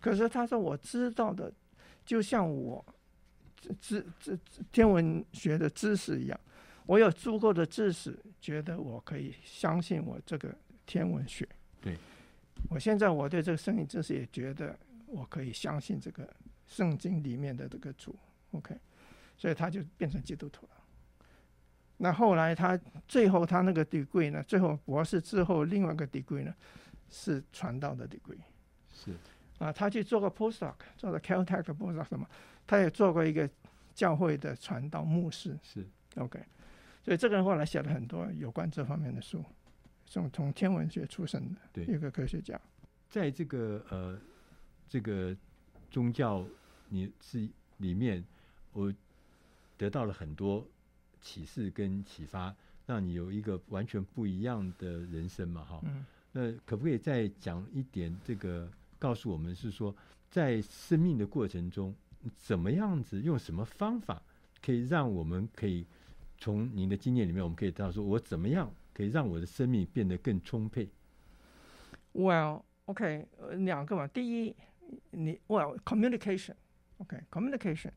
[0.00, 1.52] 可是他说我知道的，
[2.04, 2.84] 就像我
[3.80, 4.36] 知知
[4.72, 6.40] 天文学的知识一样，
[6.86, 10.52] 我有足够的知识，觉得我可以相信我这个
[10.84, 11.48] 天文学。
[11.80, 11.96] 对，
[12.68, 16.28] 我现在我对这个圣经知识也觉得我可以相信这个
[16.66, 18.16] 圣经里面的这个主。”
[18.54, 18.74] OK，
[19.36, 20.70] 所以他就变成基督徒了。
[21.96, 26.52] 那后来他最后他那个 degree 呢，最后博士之后另外一个 degree 呢，
[27.08, 28.40] 是传道的 degree。
[28.92, 29.12] 是
[29.58, 32.28] 啊，他去做个 postdoc，做了 Caltech postdoc 什么，
[32.66, 33.48] 他也做过一个
[33.94, 35.56] 教会的传道牧师。
[35.62, 35.86] 是
[36.16, 36.40] OK，
[37.02, 39.44] 所以这个人后来写了很多有关这方面的书，
[40.04, 42.60] 从从天文学出身的一个科学家。
[43.08, 44.18] 在这个呃
[44.88, 45.34] 这个
[45.90, 46.44] 宗教
[46.88, 48.22] 你是里面。
[48.74, 48.92] 我
[49.78, 50.62] 得到了很多
[51.22, 55.80] 启示跟启发，让你有一个完全不一样的人生嘛，哈。
[55.84, 56.04] 嗯。
[56.32, 59.94] 那可不可以再讲一点这个，告诉我们是说，
[60.30, 61.94] 在生命的过程中，
[62.36, 64.20] 怎么样子用什么方法
[64.60, 65.86] 可以让我们可以
[66.38, 70.88] 从您的经验里面，我们可以知道说，我怎么样可以让我的生命变得更充沛
[72.14, 74.08] ？Well，OK，、两个嘛。
[74.08, 74.56] 第一，
[75.10, 77.92] 你 Well，communication，OK，communication、okay,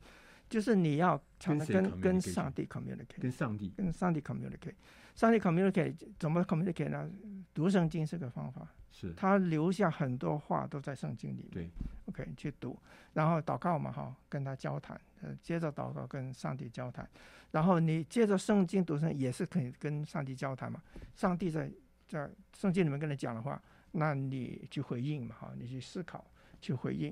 [0.50, 3.74] 就是你要常常跟跟上帝 communicate，跟上帝。
[3.76, 4.76] 跟上帝 communicate。
[5.16, 7.10] 上帝 communicate 怎么 communicate 呢？
[7.54, 9.12] 读圣经是个方法，是。
[9.14, 11.50] 他留下很多话都在圣经里面。
[11.52, 11.70] 对
[12.06, 12.78] ，OK，去读，
[13.14, 17.10] 然后祷告嘛，哈，跟他交谈，呃，接着祷告跟上帝交谈，
[17.50, 20.80] 然后你接着圣经读圣也是可以跟上帝交谈嘛。
[21.16, 21.68] 上帝在
[22.08, 23.60] 在圣经里面跟你讲的话，
[23.94, 26.24] 那你去回应嘛，哈，你去思考
[26.62, 27.12] 去回应，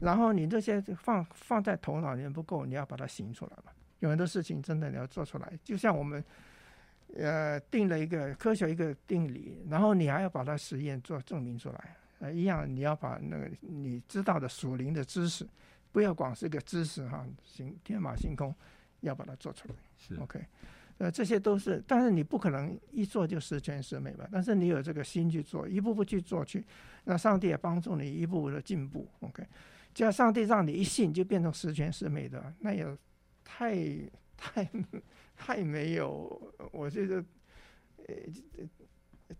[0.00, 3.72] 然后你这些放放在头脑里面不够，你要把它行出来嘛。
[4.00, 6.22] 有很多事情真的你要做出来，就像我们。
[7.16, 15.46] 呃，定了一个科学一个定理，然后你还要把它实验做证明出来，呃，一样你要把那个你知道的属灵的知识，
[15.92, 18.52] 不要光是个知识哈，行天马行空，
[19.00, 19.74] 要把它做出来。
[19.96, 20.44] 是 OK，
[20.98, 24.28] 呃，这些都是，但是你不可能一做就十全十美吧？
[24.32, 26.62] 但是你有这个心去做，一步步去做去，
[27.04, 29.06] 那上帝也帮助你一步步的进步。
[29.20, 29.46] OK，
[29.96, 32.86] 只要上帝让你一信就变成十全十美的，那也
[33.42, 33.74] 太
[34.36, 34.68] 太。
[35.38, 37.22] 太没有，我觉得，
[38.08, 38.14] 呃，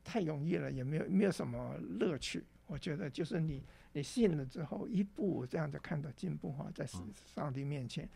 [0.04, 2.44] 太容易了，也没有没有什么乐趣。
[2.66, 3.64] 我觉得就是你
[3.94, 6.86] 你信了之后，一步这样子看到进步哈，在
[7.34, 8.06] 上帝面前，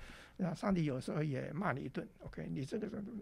[0.40, 3.12] 然后上帝有时候也骂你一顿，OK，你这个什么，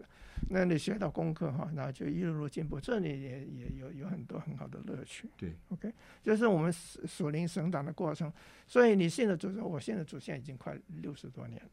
[0.49, 5.29] 那你学到功课哈，然后就一路路进步，这里也也有有很多很好的乐趣。
[5.37, 8.31] 对，OK，就是我们属灵成长的过程。
[8.65, 11.71] 所以你现在主之后，我现在主现在已经快六十多年了。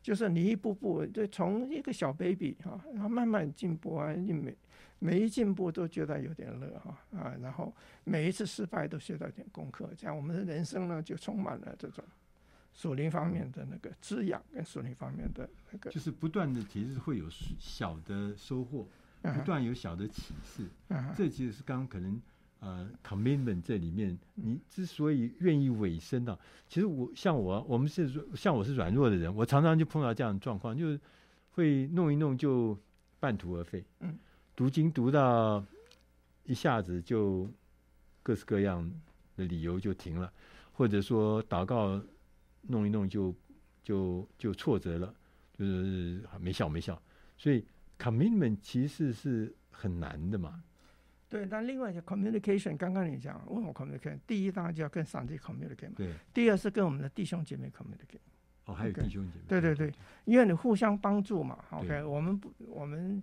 [0.00, 4.56] 就是你一步步，就从一个小 baby 哈，然后慢慢进步啊，你每
[5.00, 7.74] 每一进步都觉得有点乐哈啊，然后
[8.04, 12.02] 每一次失败都学到一点功课，这样我们的人生呢就充满了这种
[12.78, 17.26] 属灵方面的那个滋养跟属灵方面的那个，就是不断的其实会有
[17.58, 18.86] 小的收获，
[19.20, 22.22] 不断有小的启示，啊、这其实是刚刚可能。
[22.60, 26.36] 呃，commitment 这里面，你之所以愿意委身到，
[26.66, 31.00] 其实我像我，我们是像我是软弱的人，我常常就碰到这样的状况，就是
[31.52, 32.76] 会弄一弄就
[33.20, 33.84] 半途而废。
[34.00, 34.18] 嗯，
[34.56, 35.64] 读经读到
[36.46, 37.48] 一下子就
[38.24, 38.90] 各式各样
[39.36, 40.32] 的理由就停了，
[40.72, 42.02] 或者说祷告
[42.68, 43.34] 弄一弄就
[43.82, 45.14] 就就挫折了，
[45.52, 47.00] 就是没效没效。
[47.36, 47.66] 所以
[47.98, 50.62] commitment 其实是很难的嘛。
[51.28, 55.94] 对，但另外一个 communication，刚刚你讲问我 communication，第一当然就要跟上帝 communicate 嘛。
[55.96, 56.12] 对。
[56.32, 58.20] 第二是跟我们的弟兄姐妹 communicate。
[58.64, 59.44] 哦，还有弟兄姐妹。
[59.46, 59.92] 对对对，
[60.24, 61.58] 因为你互相帮助嘛。
[61.70, 63.22] OK，我们不，我们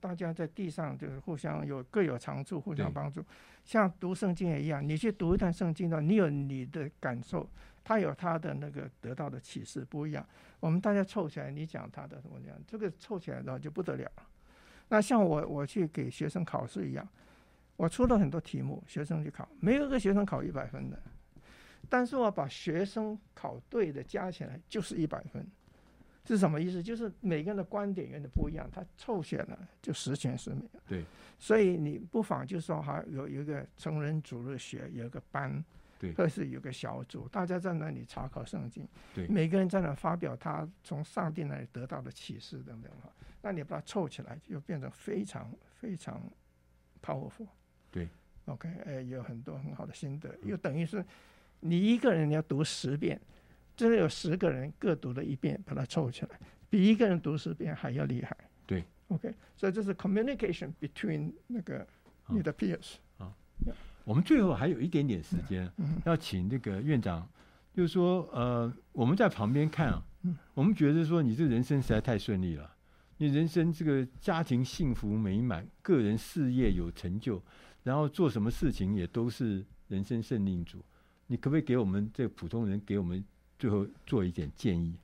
[0.00, 3.24] 大家在地上就是互相有各有长处，互相帮助。
[3.64, 7.48] 像读圣经也一样，你去读一段圣经呢，你有你的感受，
[7.88, 10.26] 他有他的那个得到的启示不一样。
[10.60, 14.22] 我们大家凑起来，你讲他的怎么讲，这个凑起来的话就不得了了。
[14.90, 17.08] 那像我我去给学生考试一样。
[17.76, 21.00] 我出了很多题目，学生去考，没有一个学生考一百分的。
[21.88, 25.46] 但是我把学生考对的加起来就是一百分，
[26.26, 26.82] 是什么意思？
[26.82, 30.82] 就是每个人的观点有点不一样，他凑选了就十全十美了。
[30.88, 31.04] 对，
[31.38, 35.64] 所以你不妨就说哈，有有一个成人主日学，有一个班，
[35.98, 42.90] 对，或是有个小组，大家在那里查考圣经，对，每个人在那发表他从上帝那里得到的启示等等。
[43.02, 46.22] 哈，那你把它凑起来，就变成非常非常
[47.02, 47.48] powerful。
[47.90, 48.08] 对
[48.46, 51.04] ，OK，哎，有很多很好的心得，又等于是
[51.60, 53.20] 你一个人要读十遍，
[53.76, 56.40] 真的有十个人各读了一遍，把它凑起来，
[56.70, 58.36] 比一个人读十遍还要厉害。
[58.66, 61.86] 对，OK，所以这是 communication between 那个
[62.28, 62.96] 你的 peers。
[63.16, 63.34] 啊，
[64.08, 67.28] 我们最后还有一点点时间，嗯，要请这个院长，
[67.74, 70.02] 就是说，呃，我们在旁边看啊，
[70.54, 72.74] 我们觉得说你这人生实在太顺利了，
[73.18, 77.42] 你人生这个家庭幸福美满，个人事业有成就。
[77.82, 80.82] 然后做什么事情也都是人生胜利组，
[81.26, 83.22] 你可不可以给我们这个普通人，给我们
[83.58, 84.98] 最后做一点建议？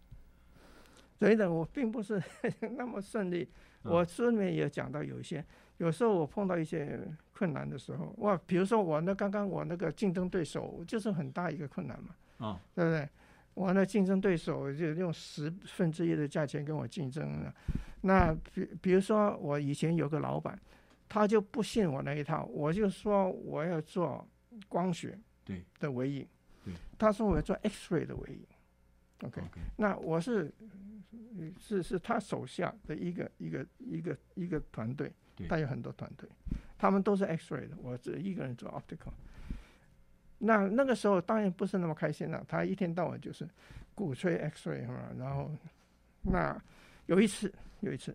[1.19, 2.23] 对的，我并不是
[2.75, 3.47] 那么顺利。
[3.83, 5.45] 我书里面也讲到，有一些
[5.79, 7.01] 有时候我碰到一些
[7.33, 13.09] 困难的时候，哇，比如说我那刚刚我那个竞争对手就是很大一个困难嘛，啊，对不对？
[13.55, 17.55] 我那竞争对手就用十分之一的价钱跟我竞争了。
[18.03, 20.59] 那比比如说我以前有个老板。
[21.07, 24.27] 他就不信我那一套，我就说我要做
[24.67, 26.27] 光学对的微影，
[26.65, 28.45] 对，他说我要做 X-ray 的微影
[29.23, 29.61] ，OK，, okay.
[29.77, 30.53] 那我是
[31.61, 35.13] 是是他手下的一个一个一个一个团队，
[35.49, 36.29] 他有很多团队，
[36.79, 39.13] 他们都是 X-ray 的，我只一个人做 optical。
[40.39, 43.49] 那那个时候当然不是那么开心了，他一天到晚就是
[43.95, 45.51] 鼓吹 X-ray 哈，然后
[46.23, 46.61] 那
[47.07, 48.15] 有一次有一次，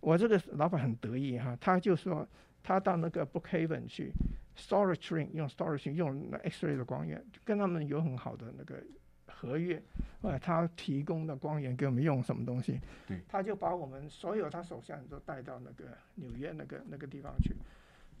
[0.00, 2.26] 我这个老板很得意哈，他就说
[2.62, 4.12] 他到那个 Bookhaven 去
[4.56, 8.82] storage ring 用 storage 用 X-ray 的光源，跟他们有很好的那个
[9.40, 9.80] 合约，
[10.22, 15.84] 呃，他提供的光源给我们用什么东西，对，他就把我们所有他手下人都带到那个
[16.16, 17.54] 纽约那个那个地方去。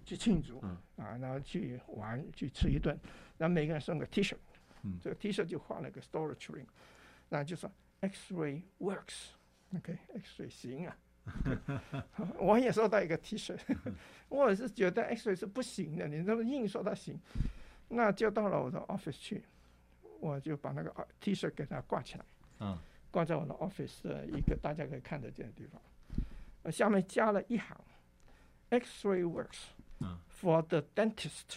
[0.04, 0.58] 去庆祝，
[0.96, 2.98] 啊，然后去玩，去吃一顿，
[3.36, 4.34] 然后每个人送个 T 恤，
[4.82, 6.64] 嗯，这个 T 恤就画了个 storage ring，
[7.28, 10.96] 那就说 X-ray works，OK，X-ray 行啊，
[12.40, 13.54] 我也收到一个 T 恤，
[14.30, 17.20] 我是觉得 X-ray 是不行的，你这么硬说它行，
[17.88, 19.44] 那就到了我的 office 去，
[20.20, 22.24] 我就把那个 T 恤给它挂起来，
[22.60, 22.78] 嗯，
[23.10, 25.80] 挂在我的 office 的一个大家可以看得见的地方，
[26.64, 27.76] 呃下面加了一行
[28.70, 29.68] X-ray works。
[30.40, 31.56] For the dentist，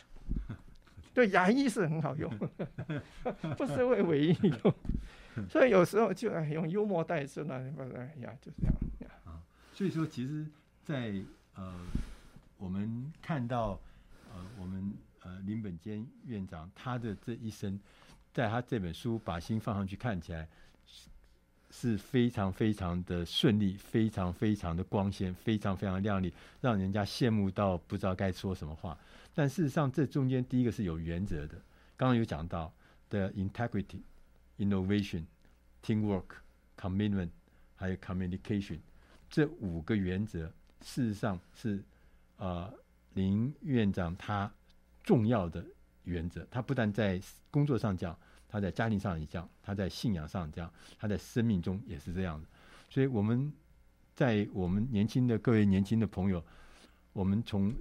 [1.13, 2.27] 对牙医是很好用，
[3.55, 8.73] 不是为唯一用，所以有时候就用幽默代之呢，哎呀，就这样。
[9.25, 9.39] 啊，
[9.73, 10.47] 所以说，其实
[10.83, 11.75] 在，在呃，
[12.57, 13.79] 我们看到
[14.33, 17.79] 呃，我们呃林本坚院长他的这一生，
[18.33, 20.47] 在他这本书把心放上去看起来。
[21.73, 28.97] 是非常非常的顺利，非常非常的光鲜，非常非常亮丽，让人家羡慕到不知道该说什么话。
[29.33, 31.55] 但事实上，这中间第一个是有原则的，
[31.95, 32.69] 刚刚有讲到
[33.09, 34.01] 的 integrity、
[34.57, 35.23] innovation、
[35.81, 36.25] teamwork、
[36.77, 37.29] commitment，
[37.77, 38.79] 还有 communication
[39.29, 40.51] 这五个原则，
[40.81, 41.81] 事实上是
[42.35, 42.69] 呃
[43.13, 44.51] 林院长他
[45.03, 45.65] 重要的
[46.11, 46.45] 原则。
[46.51, 48.15] 他不但在工作上讲。
[48.53, 52.45] 他在家庭上也这样，他在信仰上这样，他在生命中也是这样的。
[52.89, 53.49] 所以我们
[54.13, 56.43] 在我们年轻的各位年轻的朋友，
[57.13, 57.73] 我们从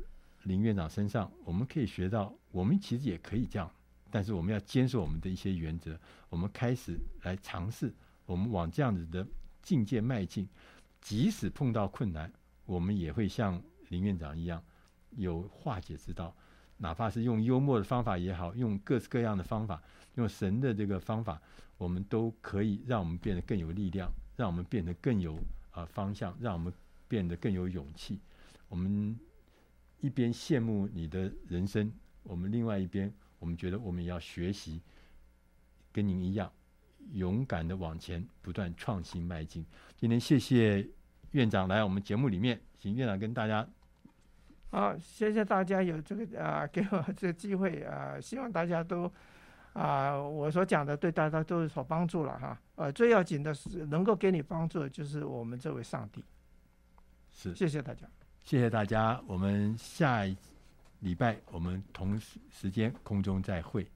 [0.45, 3.69] 林院长身上，我们可以学到，我们其实也可以这样，
[4.13, 7.93] 但是我们要坚守我们的一些原则，我们开始来尝试，
[8.25, 9.27] 我们往这样子的
[9.63, 10.49] 境界迈进。
[11.01, 12.33] 即使碰到困难，
[12.65, 14.63] 我们也会像林院长一样
[15.17, 16.33] 有化解之道，
[16.81, 19.81] 哪怕是用幽默的方法也好，用各式各样的方法。
[20.17, 21.41] 用神的这个方法，
[21.79, 25.39] 我们都可以让我们变得更有力量，让我们变得更有
[25.71, 26.73] 啊、方向，让我们
[27.07, 28.19] 变得更有勇气。
[28.69, 29.17] 我们
[30.01, 31.93] 一边羡慕你的人生，
[32.25, 34.81] 我们另外一边，我们觉得我们也要学习，
[35.93, 36.51] 跟您一样，
[37.13, 39.65] 勇敢的往前，不断创新迈进。
[39.97, 40.87] 今天谢谢
[41.31, 43.67] 院长来我们节目里面，请院长跟大家。
[44.71, 49.11] 好，谢谢大家有这个啊，给我这个机会啊，希望大家都。
[49.73, 52.59] 啊，我所讲的对大家都有所帮助了哈。
[52.75, 56.25] 呃，最要紧的是能够给你帮助的就是我们这位上帝。
[57.31, 58.05] 是，谢谢大家，
[58.43, 59.23] 谢谢大家。
[59.29, 60.37] 我们下一
[60.99, 63.87] 礼拜我们同时时间空中再会。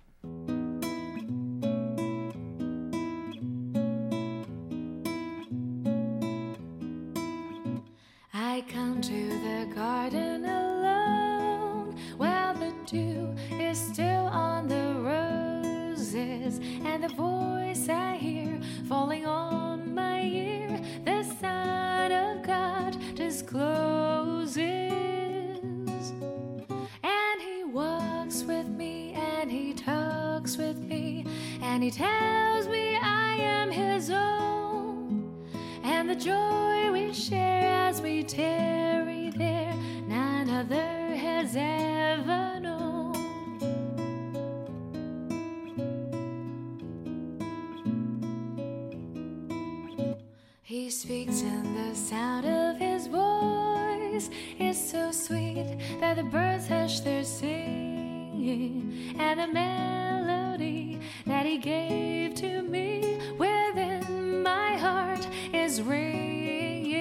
[54.58, 62.34] is so sweet that the birds hush their singing, and the melody that he gave
[62.34, 66.94] to me within my heart is ringing.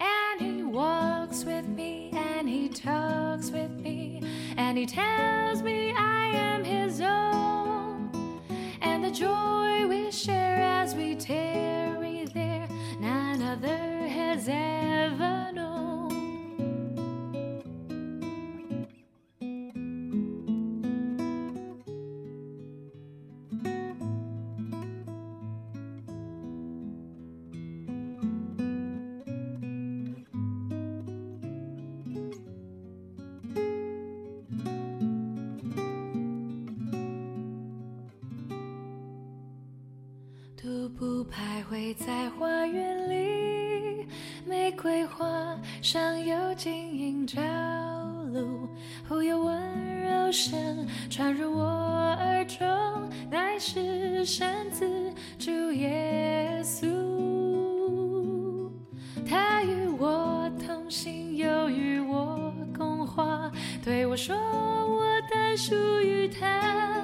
[0.00, 4.22] And he walks with me, and he talks with me,
[4.56, 8.10] and he tells me I am his own,
[8.80, 9.63] and the joy.
[14.48, 15.33] ever.
[64.26, 64.34] 说
[64.88, 66.98] ：“我单属于他。”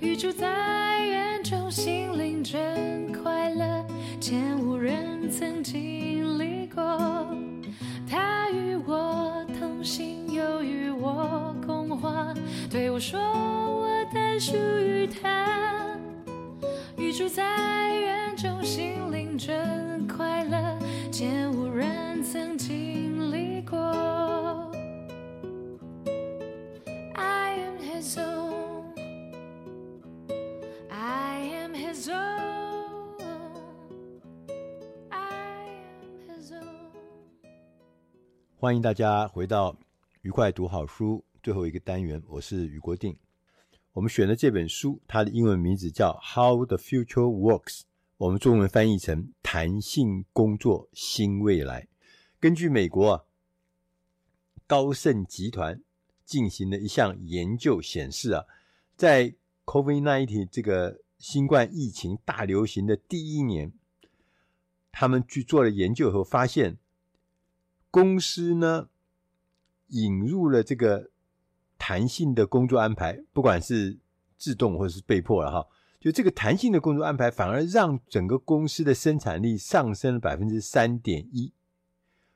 [0.00, 0.75] 宇宙在
[38.58, 39.76] 欢迎大家回到
[40.22, 43.14] 愉快读好书最后一个单元，我是余国定。
[43.92, 47.80] 我们选的这本书，它的英文名字叫《How the Future Works》，
[48.16, 51.82] 我们中文翻译成《弹性工作新未来》。
[52.40, 53.24] 根据美国啊
[54.66, 55.82] 高盛集团
[56.24, 58.46] 进行的一项研究显示啊，
[58.96, 59.34] 在
[59.66, 63.70] COVID-19 这个新冠疫情大流行的第一年，
[64.90, 66.78] 他们去做了研究后发现，
[67.96, 68.88] 公司呢
[69.88, 71.10] 引入了这个。
[71.78, 73.98] 弹性的工作安排，不管是
[74.38, 75.68] 自动或者是被迫了哈，
[76.00, 81.52] 就这个弹性的工作安排，反而让整个公司的生产力上升了百分之三点一。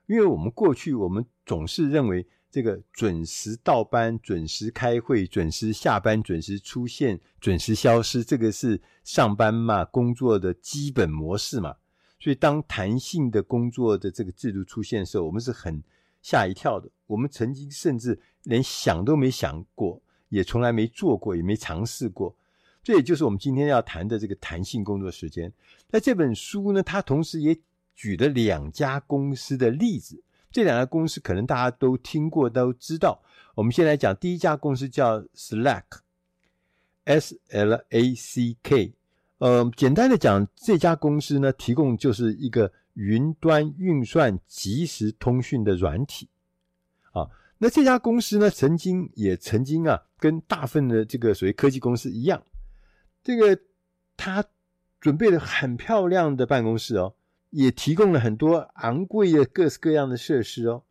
[0.06, 11.76] 因为我们过去我们总是认为这个准时到班、准时开会、准时下班、准时出现、准时消失，这个是上班嘛工作的基本模式嘛。
[12.20, 15.82] 所以当弹性的工作的这个制度出现的时候，我们是很
[16.20, 16.88] 吓一跳的。
[17.06, 22.36] 我们曾经甚至连想都没想过，也从来没做过，也没尝试过。
[22.82, 25.52] 这也就是我们今天要谈的这个弹性工作时间。
[25.90, 27.58] 那这本书呢，它同时也
[27.94, 30.22] 举了两家公司的例子。
[30.50, 33.22] 这两家公司可能大家都听过，都知道。
[33.54, 38.94] 我们先来讲第一家公司叫 Slack，S L A C K。
[39.40, 46.28] 呃，简单的讲，这家公司呢，提供就是一个云端运算即时通讯的软体。
[47.12, 47.26] 啊，
[47.56, 52.42] 那这家公司呢，曾经也曾经啊，跟大部分的这个所谓科技公司一样，
[53.24, 53.58] 这个
[54.14, 54.44] 他
[55.00, 57.14] 准备了很漂亮的办公室哦，
[57.48, 60.82] 也提供了很多昂贵的各式各样的设施哦。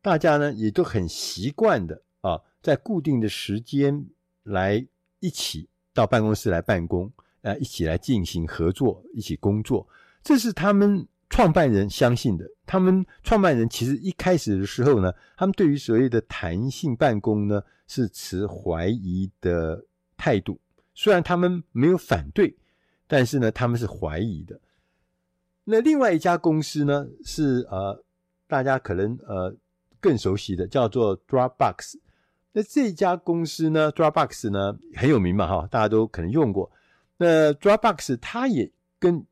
[0.00, 4.06] 大家呢也都很习惯的啊，在固定的时间
[4.42, 4.84] 来
[5.20, 7.10] 一起到办公室来办公，
[7.42, 9.88] 啊，一起来进行合作，一起工作，
[10.22, 11.06] 这是他们。
[11.34, 19.82] 创办人相信的，他们创办人其实一开始的时候呢，他们对于所谓的弹性办公呢是持怀疑的
[20.18, 20.60] 态度。
[20.94, 22.54] 虽然他们没有反对，
[23.06, 24.60] 但是呢，他们是怀疑的。
[25.64, 28.04] 那另外一家公司呢，是呃
[28.46, 29.56] 大家可能呃
[30.00, 31.94] 更熟悉的，叫做 Dropbox。
[32.52, 36.70] 那这家公司呢，Dropbox 呢很有名嘛，哈，大家都可能用过。
[37.16, 39.24] 那 Dropbox 它也跟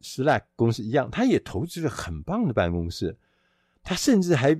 [0.00, 3.16] Slack 公司一样，他也投资了很棒的办公室，
[3.82, 4.58] 他甚至还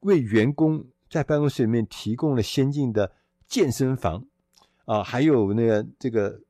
[0.00, 3.12] 为员工在办公室里面提供了先进的
[3.48, 4.24] 健身房
[4.84, 6.40] 啊，还有那个这个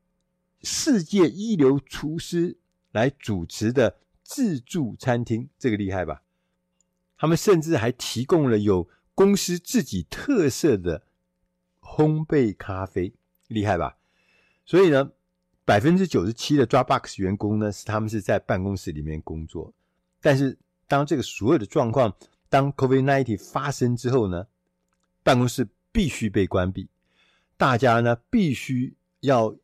[0.62, 2.56] 世界一流厨师
[2.92, 6.22] 来主持的自助餐厅，这个厉害吧？
[7.16, 11.02] 他们甚至还提供了有公司自己特色的
[11.80, 13.14] 烘焙咖啡，
[13.48, 13.96] 厉害吧？
[14.66, 15.10] 所以呢，
[15.64, 19.72] 百分之九十七的 Dropbox 员工呢，是他们是在办公室里面工作。
[20.20, 22.14] 但是，当这个所有的状况，
[22.50, 24.46] 当 COVID-19 发生之后呢，
[25.22, 26.86] 办公室必须被关闭，
[27.56, 29.56] 大家呢必须要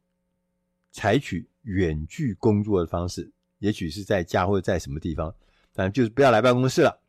[0.92, 5.34] 采取远距工作的方式，也许是在家或者在什么地方，
[5.74, 7.01] 反正就是不要来办公室了。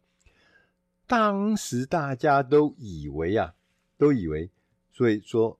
[1.07, 3.53] 当时大家都以为啊，
[3.97, 4.49] 都以为，
[4.91, 5.59] 所以说。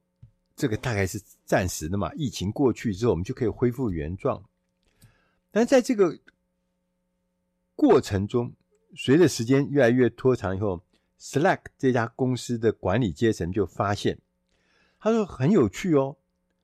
[0.55, 4.43] 这个大概是暂时的嘛，疫情过去之后，我们就可以恢复原状。
[5.49, 6.19] 但在这个
[7.75, 8.53] 过程中，
[8.95, 10.83] 随着时间越来越拖长以后
[11.19, 14.19] ，Slack 这家公司的管理阶层就发现，
[14.99, 16.17] 他说很有趣哦。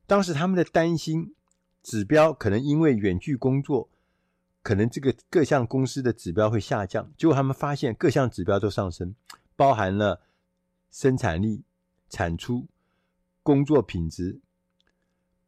[0.06, 1.34] 当时他们的担心
[1.82, 3.90] 指标可能因为远距工作，
[4.62, 7.12] 可能这个各项公司的指标会下降。
[7.18, 9.16] 结果他们发现各项指标都上升，
[9.56, 10.22] 包含了
[10.92, 11.64] 生产力、
[12.10, 12.68] 产出。
[13.42, 14.42] 工作品质，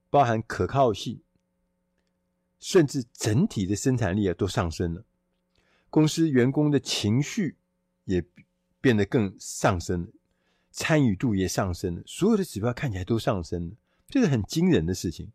[0.09, 1.21] 包含可靠性，
[2.57, 5.03] 甚至整体的生产力啊都上升了。
[5.89, 7.57] 公司员工的情绪
[8.05, 8.25] 也
[8.79, 10.07] 变得更上升了。
[10.71, 13.75] 参与度也上升了，所有的指标看起来都上升了，
[14.07, 15.31] 这是很惊人的事情。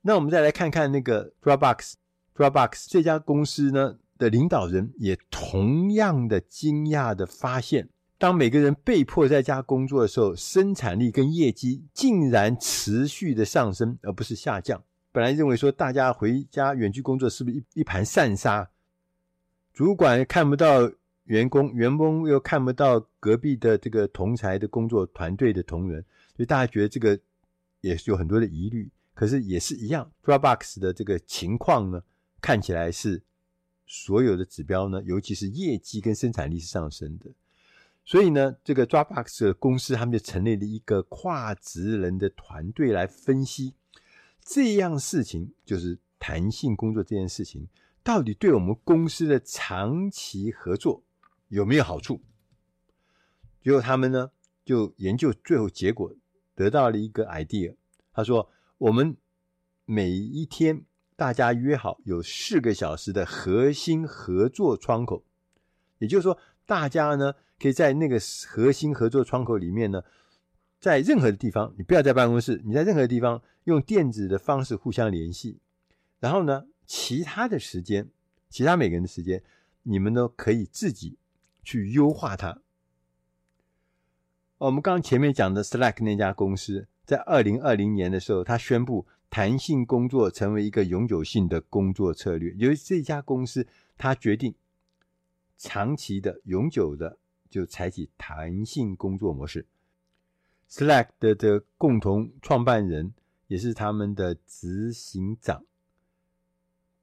[0.00, 1.94] 那我们再来看看那个 Dropbox
[2.38, 14.80] Dropbox，Dropbox 这家公司呢的领导人也同样的惊讶的发现，当每个人被迫在家工作的时候，生产力跟业绩竟然持续的上升，而不是下降。
[15.10, 18.70] 本来认为说大家回家远距工作是不是一一盘散沙？
[19.74, 20.88] 主管看不到
[21.24, 26.00] 员工，员工又看不到隔壁的这个同侪的工作团队的同仁，
[26.36, 27.18] 所以大家觉得这个
[27.80, 28.88] 也是有很多的疑虑。
[29.12, 32.00] 可是也是一样，Dropbox 的这个情况呢，
[32.40, 33.22] 看起来是
[33.86, 37.30] 所有的指标呢，尤其是业绩跟生产力是上升的。
[38.04, 43.74] 所以呢，这个 Dropbox 的公司他们就成立了一个跨职人的团队来分析。
[44.40, 47.68] 这样事情就是弹性工作这件事情，
[48.02, 51.02] 到底对我们公司的长期合作
[51.48, 52.22] 有没有好处？
[53.62, 54.30] 结果他们呢
[54.64, 56.14] 就研究，最后结果
[56.54, 57.74] 得到了一个 idea。
[58.14, 59.16] 他说：“我们
[59.84, 60.84] 每一天
[61.18, 65.24] 大家约好有四个小时的核心合作窗口，
[65.98, 70.00] 也就是说，大家呢可以在那个核心合作窗口里面呢。”
[70.78, 75.58] 在任何的地方，你不要在办公室，你在任何地方用电子的方式互相联系。
[76.20, 78.08] 然后呢，其他的时间，
[78.48, 79.42] 其他每个人的时间，
[79.82, 81.18] 你们都可以自己
[81.64, 82.60] 去优化它。
[84.58, 92.54] 我们刚刚前面讲的 Slack 那家公司，在二零二零年的时候，他宣布弹性工作成为一个永久性的工作策略。
[92.56, 93.66] 由于这家公司，
[93.96, 94.54] 他决定
[95.56, 97.18] 长期的、永久的
[97.50, 99.66] 就采取弹性工作模式。
[100.70, 103.14] Slack 的的共同创办人
[103.46, 105.64] 也是他们的执行长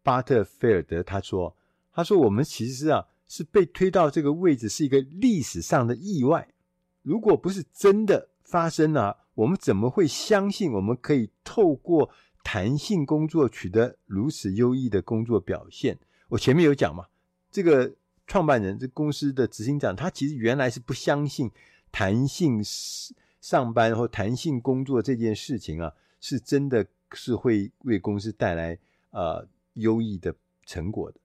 [0.04, 1.56] 巴特菲尔德，他说
[1.92, 6.48] ：“他说我们其实啊是被推到这个位置是一个历史上的意外。
[7.02, 12.10] 如果不是真的发生了啊，我们怎么会相信我们可以透过
[12.44, 15.98] 弹性工作取得如此优异的工作表现？
[16.30, 17.06] 我前面有讲嘛，
[17.52, 17.94] 这个
[18.26, 21.52] 创办人这公司的执行长，他其实原来是不相信
[21.92, 22.64] 弹性。”
[23.46, 28.76] 上班或弹性工作这件事情啊，是真的是会为公司带来
[29.12, 30.34] 呃优异的
[30.66, 31.20] 成果的。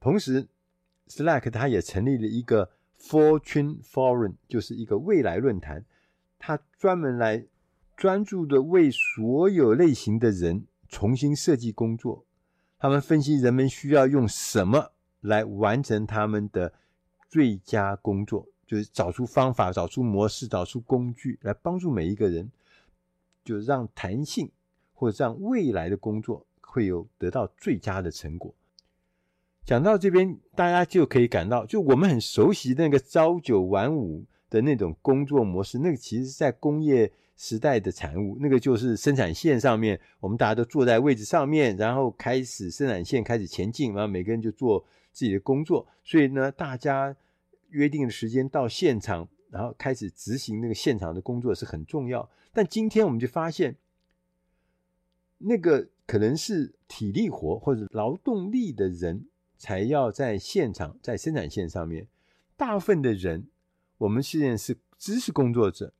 [0.00, 0.48] 同时
[1.06, 5.84] ，Slack 它也成立了一个 Fortune Forum，就是一个未来论坛，
[6.38, 7.44] 他专门来
[7.96, 12.24] 专注的为所有类型的人重新设计工作。
[12.78, 16.72] 他们分析人们需要用什么来完成他们的
[17.28, 18.46] 最佳工作。
[18.66, 22.52] 就是找出方法，找出模式，找出工具来帮助每一个人，
[23.42, 24.50] 就让弹性
[24.92, 28.54] 或者让未来的工作会有得到最佳的成果。
[29.64, 38.36] 讲到这边，大家就可以感到，就我们很熟悉那个朝九晚五的那种工作模式，那个其实是在工业时代的产物。
[38.40, 45.86] 那个就是生产线上面，我们大家都坐在位置上面，然后开始生产线开始前进，然后每个人就做自己的工作。
[46.04, 47.16] 所以呢，大家。
[47.70, 52.26] 约定的时间到现场，然后开始执行那个现场的工作是很重要。
[52.50, 53.76] 但今天我们就发现，
[55.36, 59.26] 那个可能是体力活或者劳动力的人
[59.58, 62.06] 才要在现场，在生产线上面。
[62.56, 63.46] 大部分的人，
[63.98, 65.92] 我们现在是知识工作者，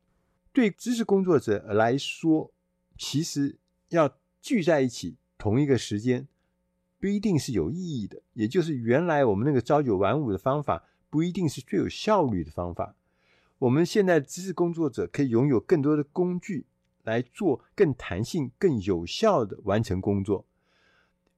[0.53, 2.51] 对知识工作者来说，
[2.97, 3.59] 其实
[3.91, 6.27] 要聚在一起同一个时间，
[6.99, 8.23] 不一定是有意义的。
[8.33, 10.85] 也就是原来我们那个朝九晚五的方法。
[11.11, 12.95] 不一定是最有效率的方法。
[13.61, 16.67] 我们现在知识工作者可以拥有更多的工具
[17.03, 20.45] 来做更弹性、更有效的完成工作。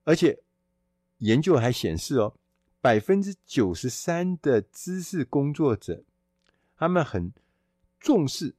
[0.03, 0.41] 而且
[1.19, 2.35] 研究还显示哦，
[2.81, 6.03] 百分之九十三的知识工作者，
[6.81, 7.31] 他们很
[7.99, 8.55] 重视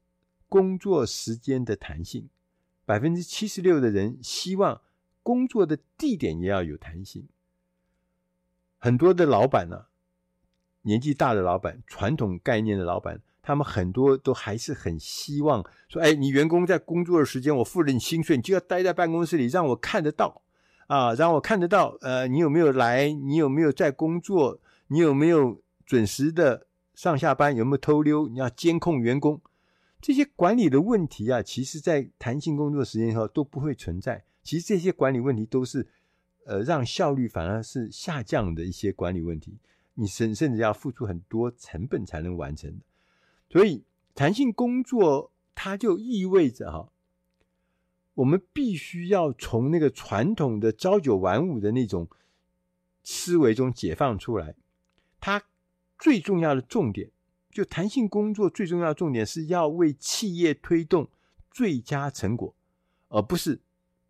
[0.48, 2.30] 工作时间的弹性。
[2.86, 4.80] 百分之七十六的人希望
[5.24, 7.28] 工作的地点也要有弹性。
[8.78, 9.88] 很多的老板呢、啊。
[10.84, 20.42] 年纪大的老板，传统概念的老板，他们很多都还是很希望说：“哎，你员工在工作的时间，我付了你薪水，你就要待在办公室里，让我看得到
[20.88, 21.98] 啊，让我看得到。
[22.02, 23.12] 呃，你有没有来？
[23.12, 24.60] 你有没有在工作？
[24.88, 26.66] 你有没有准时的
[27.02, 27.56] 上下班？
[27.56, 28.28] 有没有偷溜？
[28.28, 29.42] 你要监控员工。
[30.00, 34.24] 这些管理的问题啊，其实在弹性工作时间以后都不会存在。
[34.44, 35.88] 其实这些管理问题都是
[36.46, 39.58] 呃，让效率反而是下降的一些管理问题。”
[39.96, 42.86] 你甚甚至要付出很多成本才能完成的，
[43.50, 43.84] 所以
[44.14, 46.92] 弹性工作它就意味着哈，
[48.14, 52.08] 我们必须要从那个传统的朝九晚五的那种
[53.04, 54.54] 思维中解放出来。
[55.20, 55.44] 它
[56.02, 57.12] 最重要的重点
[57.52, 61.08] 就弹性工作最重要的重点是要为企业推动
[61.52, 62.56] 最佳成果，
[63.10, 63.62] 而不是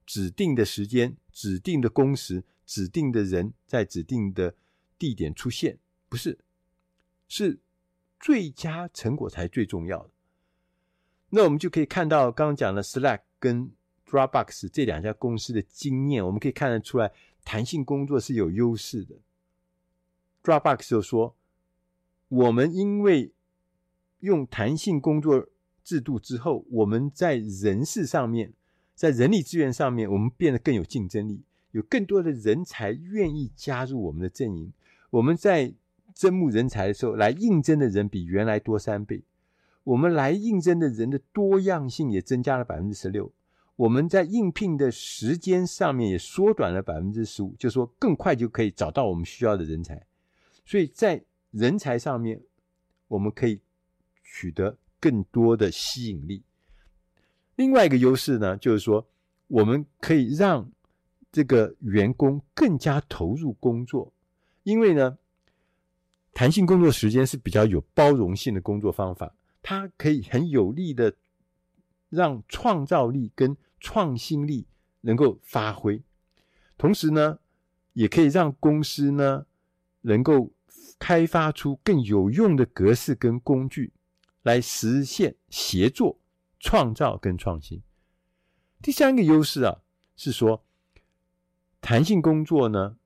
[0.06, 4.56] 指定的时间、指定的工时、指定的人在指定的
[4.98, 5.78] 地点出现，
[6.08, 6.40] 不是，
[7.28, 7.60] 是
[8.20, 10.10] 最佳成果才最重要的。
[11.32, 13.70] 那我们就可以看到刚刚讲的 Slack 跟
[14.08, 17.12] Dropbox 这两家公司的经验，我们可以看得出来，
[17.44, 19.16] 弹性工作是有优势的。
[20.44, 21.36] Dropbox 就说，
[22.32, 23.34] 我们因为
[24.22, 25.50] 用弹性工作
[25.84, 28.54] 制度之后，我们在人事上面，
[28.96, 34.72] 在人力资源上面，我们变得更有竞争力，有更多的人才愿意加入我们的阵营。
[35.10, 35.74] 我们在
[36.16, 39.24] 征募人才的时候，来应征的人比原来多三倍。
[39.84, 43.30] 我们来应征的人的多样性也增加了百分之十六，
[43.76, 50.02] 我们在应聘的时间上面也缩短了百分之十五，就说更快就可以找到我们需要的人才，
[50.64, 51.22] 所以在
[51.52, 52.42] 人才上面
[53.08, 53.62] 我们可以
[54.24, 56.44] 取得更多的吸引力。
[57.56, 59.08] 另外一个优势呢，就是说
[59.48, 60.72] 我们可以让
[61.32, 64.12] 这个员工更加投入工作，
[64.64, 65.18] 因为呢，
[66.34, 69.36] 弹性工作时间是比较有包容性的工作方法。
[69.62, 71.14] 它可以很有力的
[72.10, 74.66] 让创造力跟创新力
[75.02, 76.02] 能够发挥，
[76.78, 77.38] 同时呢，
[77.94, 79.46] 也可以让公司呢
[80.02, 80.52] 能够
[81.02, 83.92] 开发出更有用的格式跟工具
[84.44, 86.20] 来实现协作、
[86.60, 87.82] 创造跟创新。
[88.80, 89.82] 第三个优势啊，
[90.16, 90.64] 是说
[91.82, 92.98] 弹性工作呢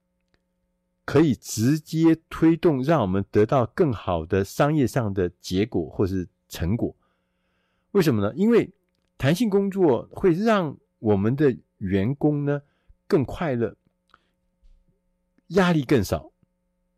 [1.06, 6.28] 可以直接推动，让我们得到更好的商业上的结果，或是。
[6.48, 6.96] 成果，
[7.92, 8.32] 为什么呢？
[8.36, 8.72] 因为
[9.18, 12.62] 弹性工作会让我们的员工呢
[13.08, 13.76] 更快乐，
[15.48, 16.32] 压力更少，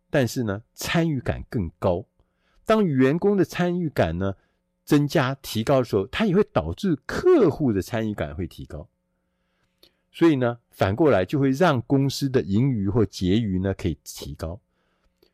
[0.10, 2.06] 但是呢参与感更高。
[2.66, 4.36] 当员工的参与感呢
[4.84, 8.88] 增加提高的时候，它也会导致客户的参与感会提高。
[10.12, 14.60] 所以呢，反过来就会让公司的盈余或结余呢可以提高。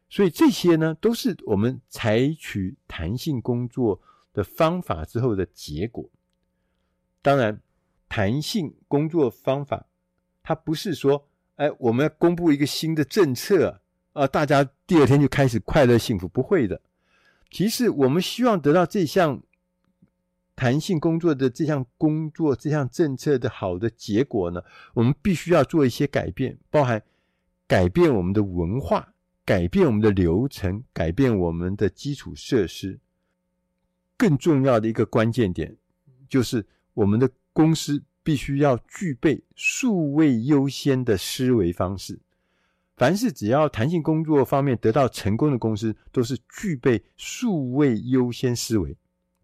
[0.09, 4.01] 所以这些呢都是我们采取弹性工作
[4.34, 6.07] 的方法之后的结果。
[7.21, 7.61] 当然，
[8.09, 9.88] 弹性工作方法，
[10.43, 13.82] 它不是说，哎，我们要公布一个新的政策
[14.14, 16.80] 啊，大家第二天就开始快乐幸福，不会的。
[17.51, 19.41] 其实，我们希望得到这项
[20.55, 27.03] 弹性工作的这项工作、这项政策的好的结果呢，我们必须要做一些改变，包含
[27.68, 32.99] 改变我们的文化、改变我们的流程、改变我们的基础设施。
[34.16, 35.76] 更重要的一个关键点，
[36.30, 42.20] 就是我们的公司必须要具备数位优先的思维方式。
[42.95, 48.95] 凡是只要弹性工作方面得到成功的公司，都是具备数位优先思维，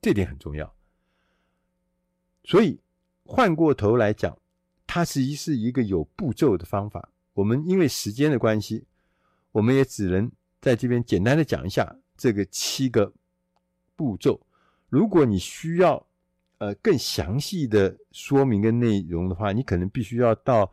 [0.01, 0.71] 这点很重要。
[2.43, 2.79] 所以
[3.23, 4.37] 换过头来讲，
[4.85, 7.09] 它实际是一个有步骤的方法。
[7.33, 8.85] 我们因为时间的关系，
[9.51, 10.31] 我们也只能
[10.61, 13.11] 在这边简单的讲一下这个七个
[13.95, 14.39] 步骤。
[14.89, 16.05] 如果你需要
[16.57, 20.71] 呃更详细的说明跟内容的话，你可能必须要到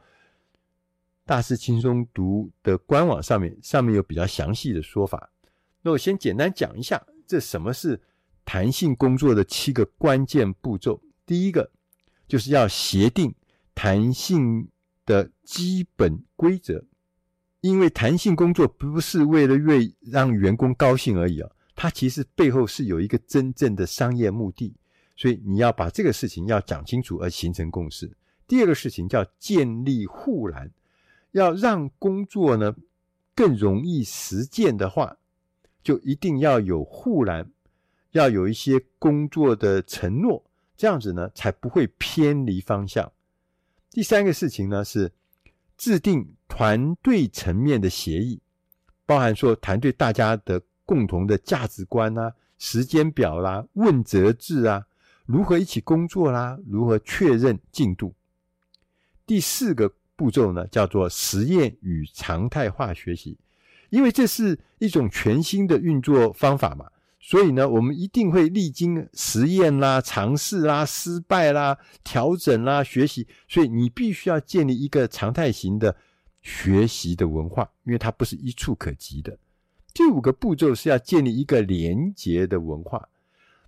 [1.26, 5.28] 大师轻松读的官网上面，上面有比较详细的说法。
[5.82, 8.00] 那我先简单讲一下，这什么是
[8.44, 11.02] 弹性工作的七个关键步骤。
[11.26, 11.68] 第一个
[12.28, 13.34] 就是要协定
[13.74, 14.68] 弹性
[15.04, 16.84] 的基本规则，
[17.60, 21.50] 因为弹性工作不是为了为让员工高兴而已啊。
[21.74, 24.72] 它其实背后是有一个真正的商业目的，
[25.16, 28.16] 所以你要把这个事情要讲清楚而形成共识。
[28.46, 30.70] 第二个事情叫建立护栏，
[31.37, 32.74] 要让工作呢
[33.34, 35.16] 更容易实践的话，
[35.82, 37.51] 就一定要有护栏，
[38.12, 40.43] 要有一些工作的承诺，
[40.76, 43.12] 这样子呢才不会偏离方向。
[43.91, 45.12] 第三个事情呢是
[45.76, 48.41] 制定团队层面的协议，
[49.05, 50.62] 包含说团队大家的。
[50.89, 54.87] 共同的价值观啊，时间表啦、问责制啊，
[55.24, 58.14] 如何一起工作啦、如何确认进度。
[59.26, 63.36] 第四个步骤呢，叫做实验与常态化学习，
[63.90, 66.90] 因为这是一种全新的运作方法嘛，
[67.20, 75.94] 所以呢，我们一定会历经实验啦、尝试啦、失败啦、调整啦、学习，所以你必须要建立一个常态型的
[76.42, 79.38] 学习的文化，因为它不是一触可及的。
[79.92, 83.08] 第五个步骤是要建立一个连结的文化，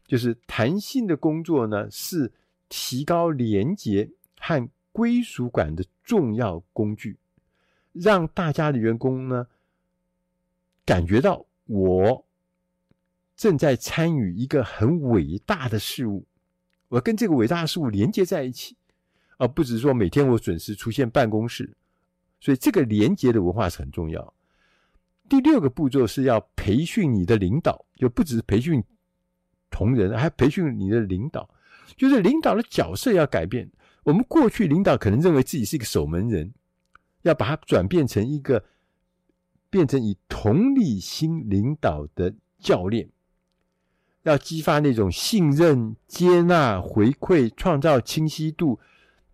[0.06, 2.32] 就是弹性的工作呢，是
[2.68, 7.18] 提高连结和归属感的重要工具，
[7.92, 9.46] 让大家的员工呢
[10.84, 12.26] 感觉到我
[13.36, 16.26] 正在参与一个很伟大的事物，
[16.88, 18.76] 我跟这个伟大的事物连接在一起，
[19.36, 21.76] 而不只是说每天我准时出现办公室。
[22.40, 24.34] 所以这个连接的文化是很重要。
[25.28, 28.82] 第六个步骤是要培训你的领导，就不只是培训
[29.70, 31.50] 同仁，还培训你的领导，
[31.96, 33.68] 就是领导的角色要改变。
[34.08, 36.50] 我们过去领导可能认为自己是一个守门人，
[37.22, 38.64] 要把它转变成一个
[39.68, 43.06] 变成以同理心领导的教练。
[44.22, 48.80] 要激发那种信任、接纳、回馈，创造清晰度，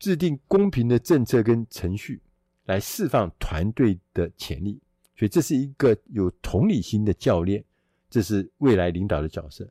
[0.00, 2.20] 制定公平的政策跟程序，
[2.64, 4.80] 来释放团队的潜力。
[5.16, 7.64] 所以，这是一个有同理心的教练，
[8.10, 9.64] 这是未来领导的角色。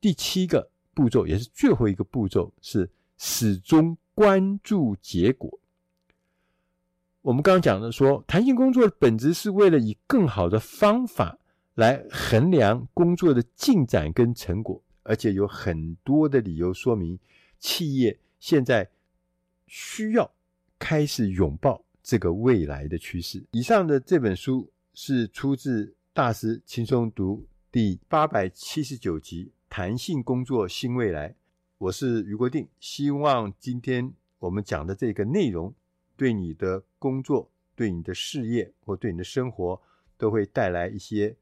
[0.00, 5.58] 第七个步骤，也是最后一个步骤，是始终关注结果。
[7.22, 11.38] 我们刚刚讲的说，弹性工作的本质是为了以更好的方法。
[11.76, 17.18] 来衡量工作的进展跟成果，而且有很多的理由说明，
[17.58, 18.90] 企业现在
[19.66, 20.30] 需要
[20.78, 23.42] 开始拥抱这个未来的趋势。
[23.52, 31.30] 以上的这本书是出自大师轻松读第八百七十九集《弹性工作新未来》。
[31.80, 35.72] 我是余国定，希望今天我们讲的这个内容，
[36.14, 39.80] 对你的工作、对你的事业或对你的生活，
[40.18, 41.34] 都会带来一些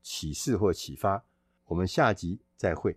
[0.00, 1.22] 启示或启发，
[1.66, 2.96] 我们下集再会。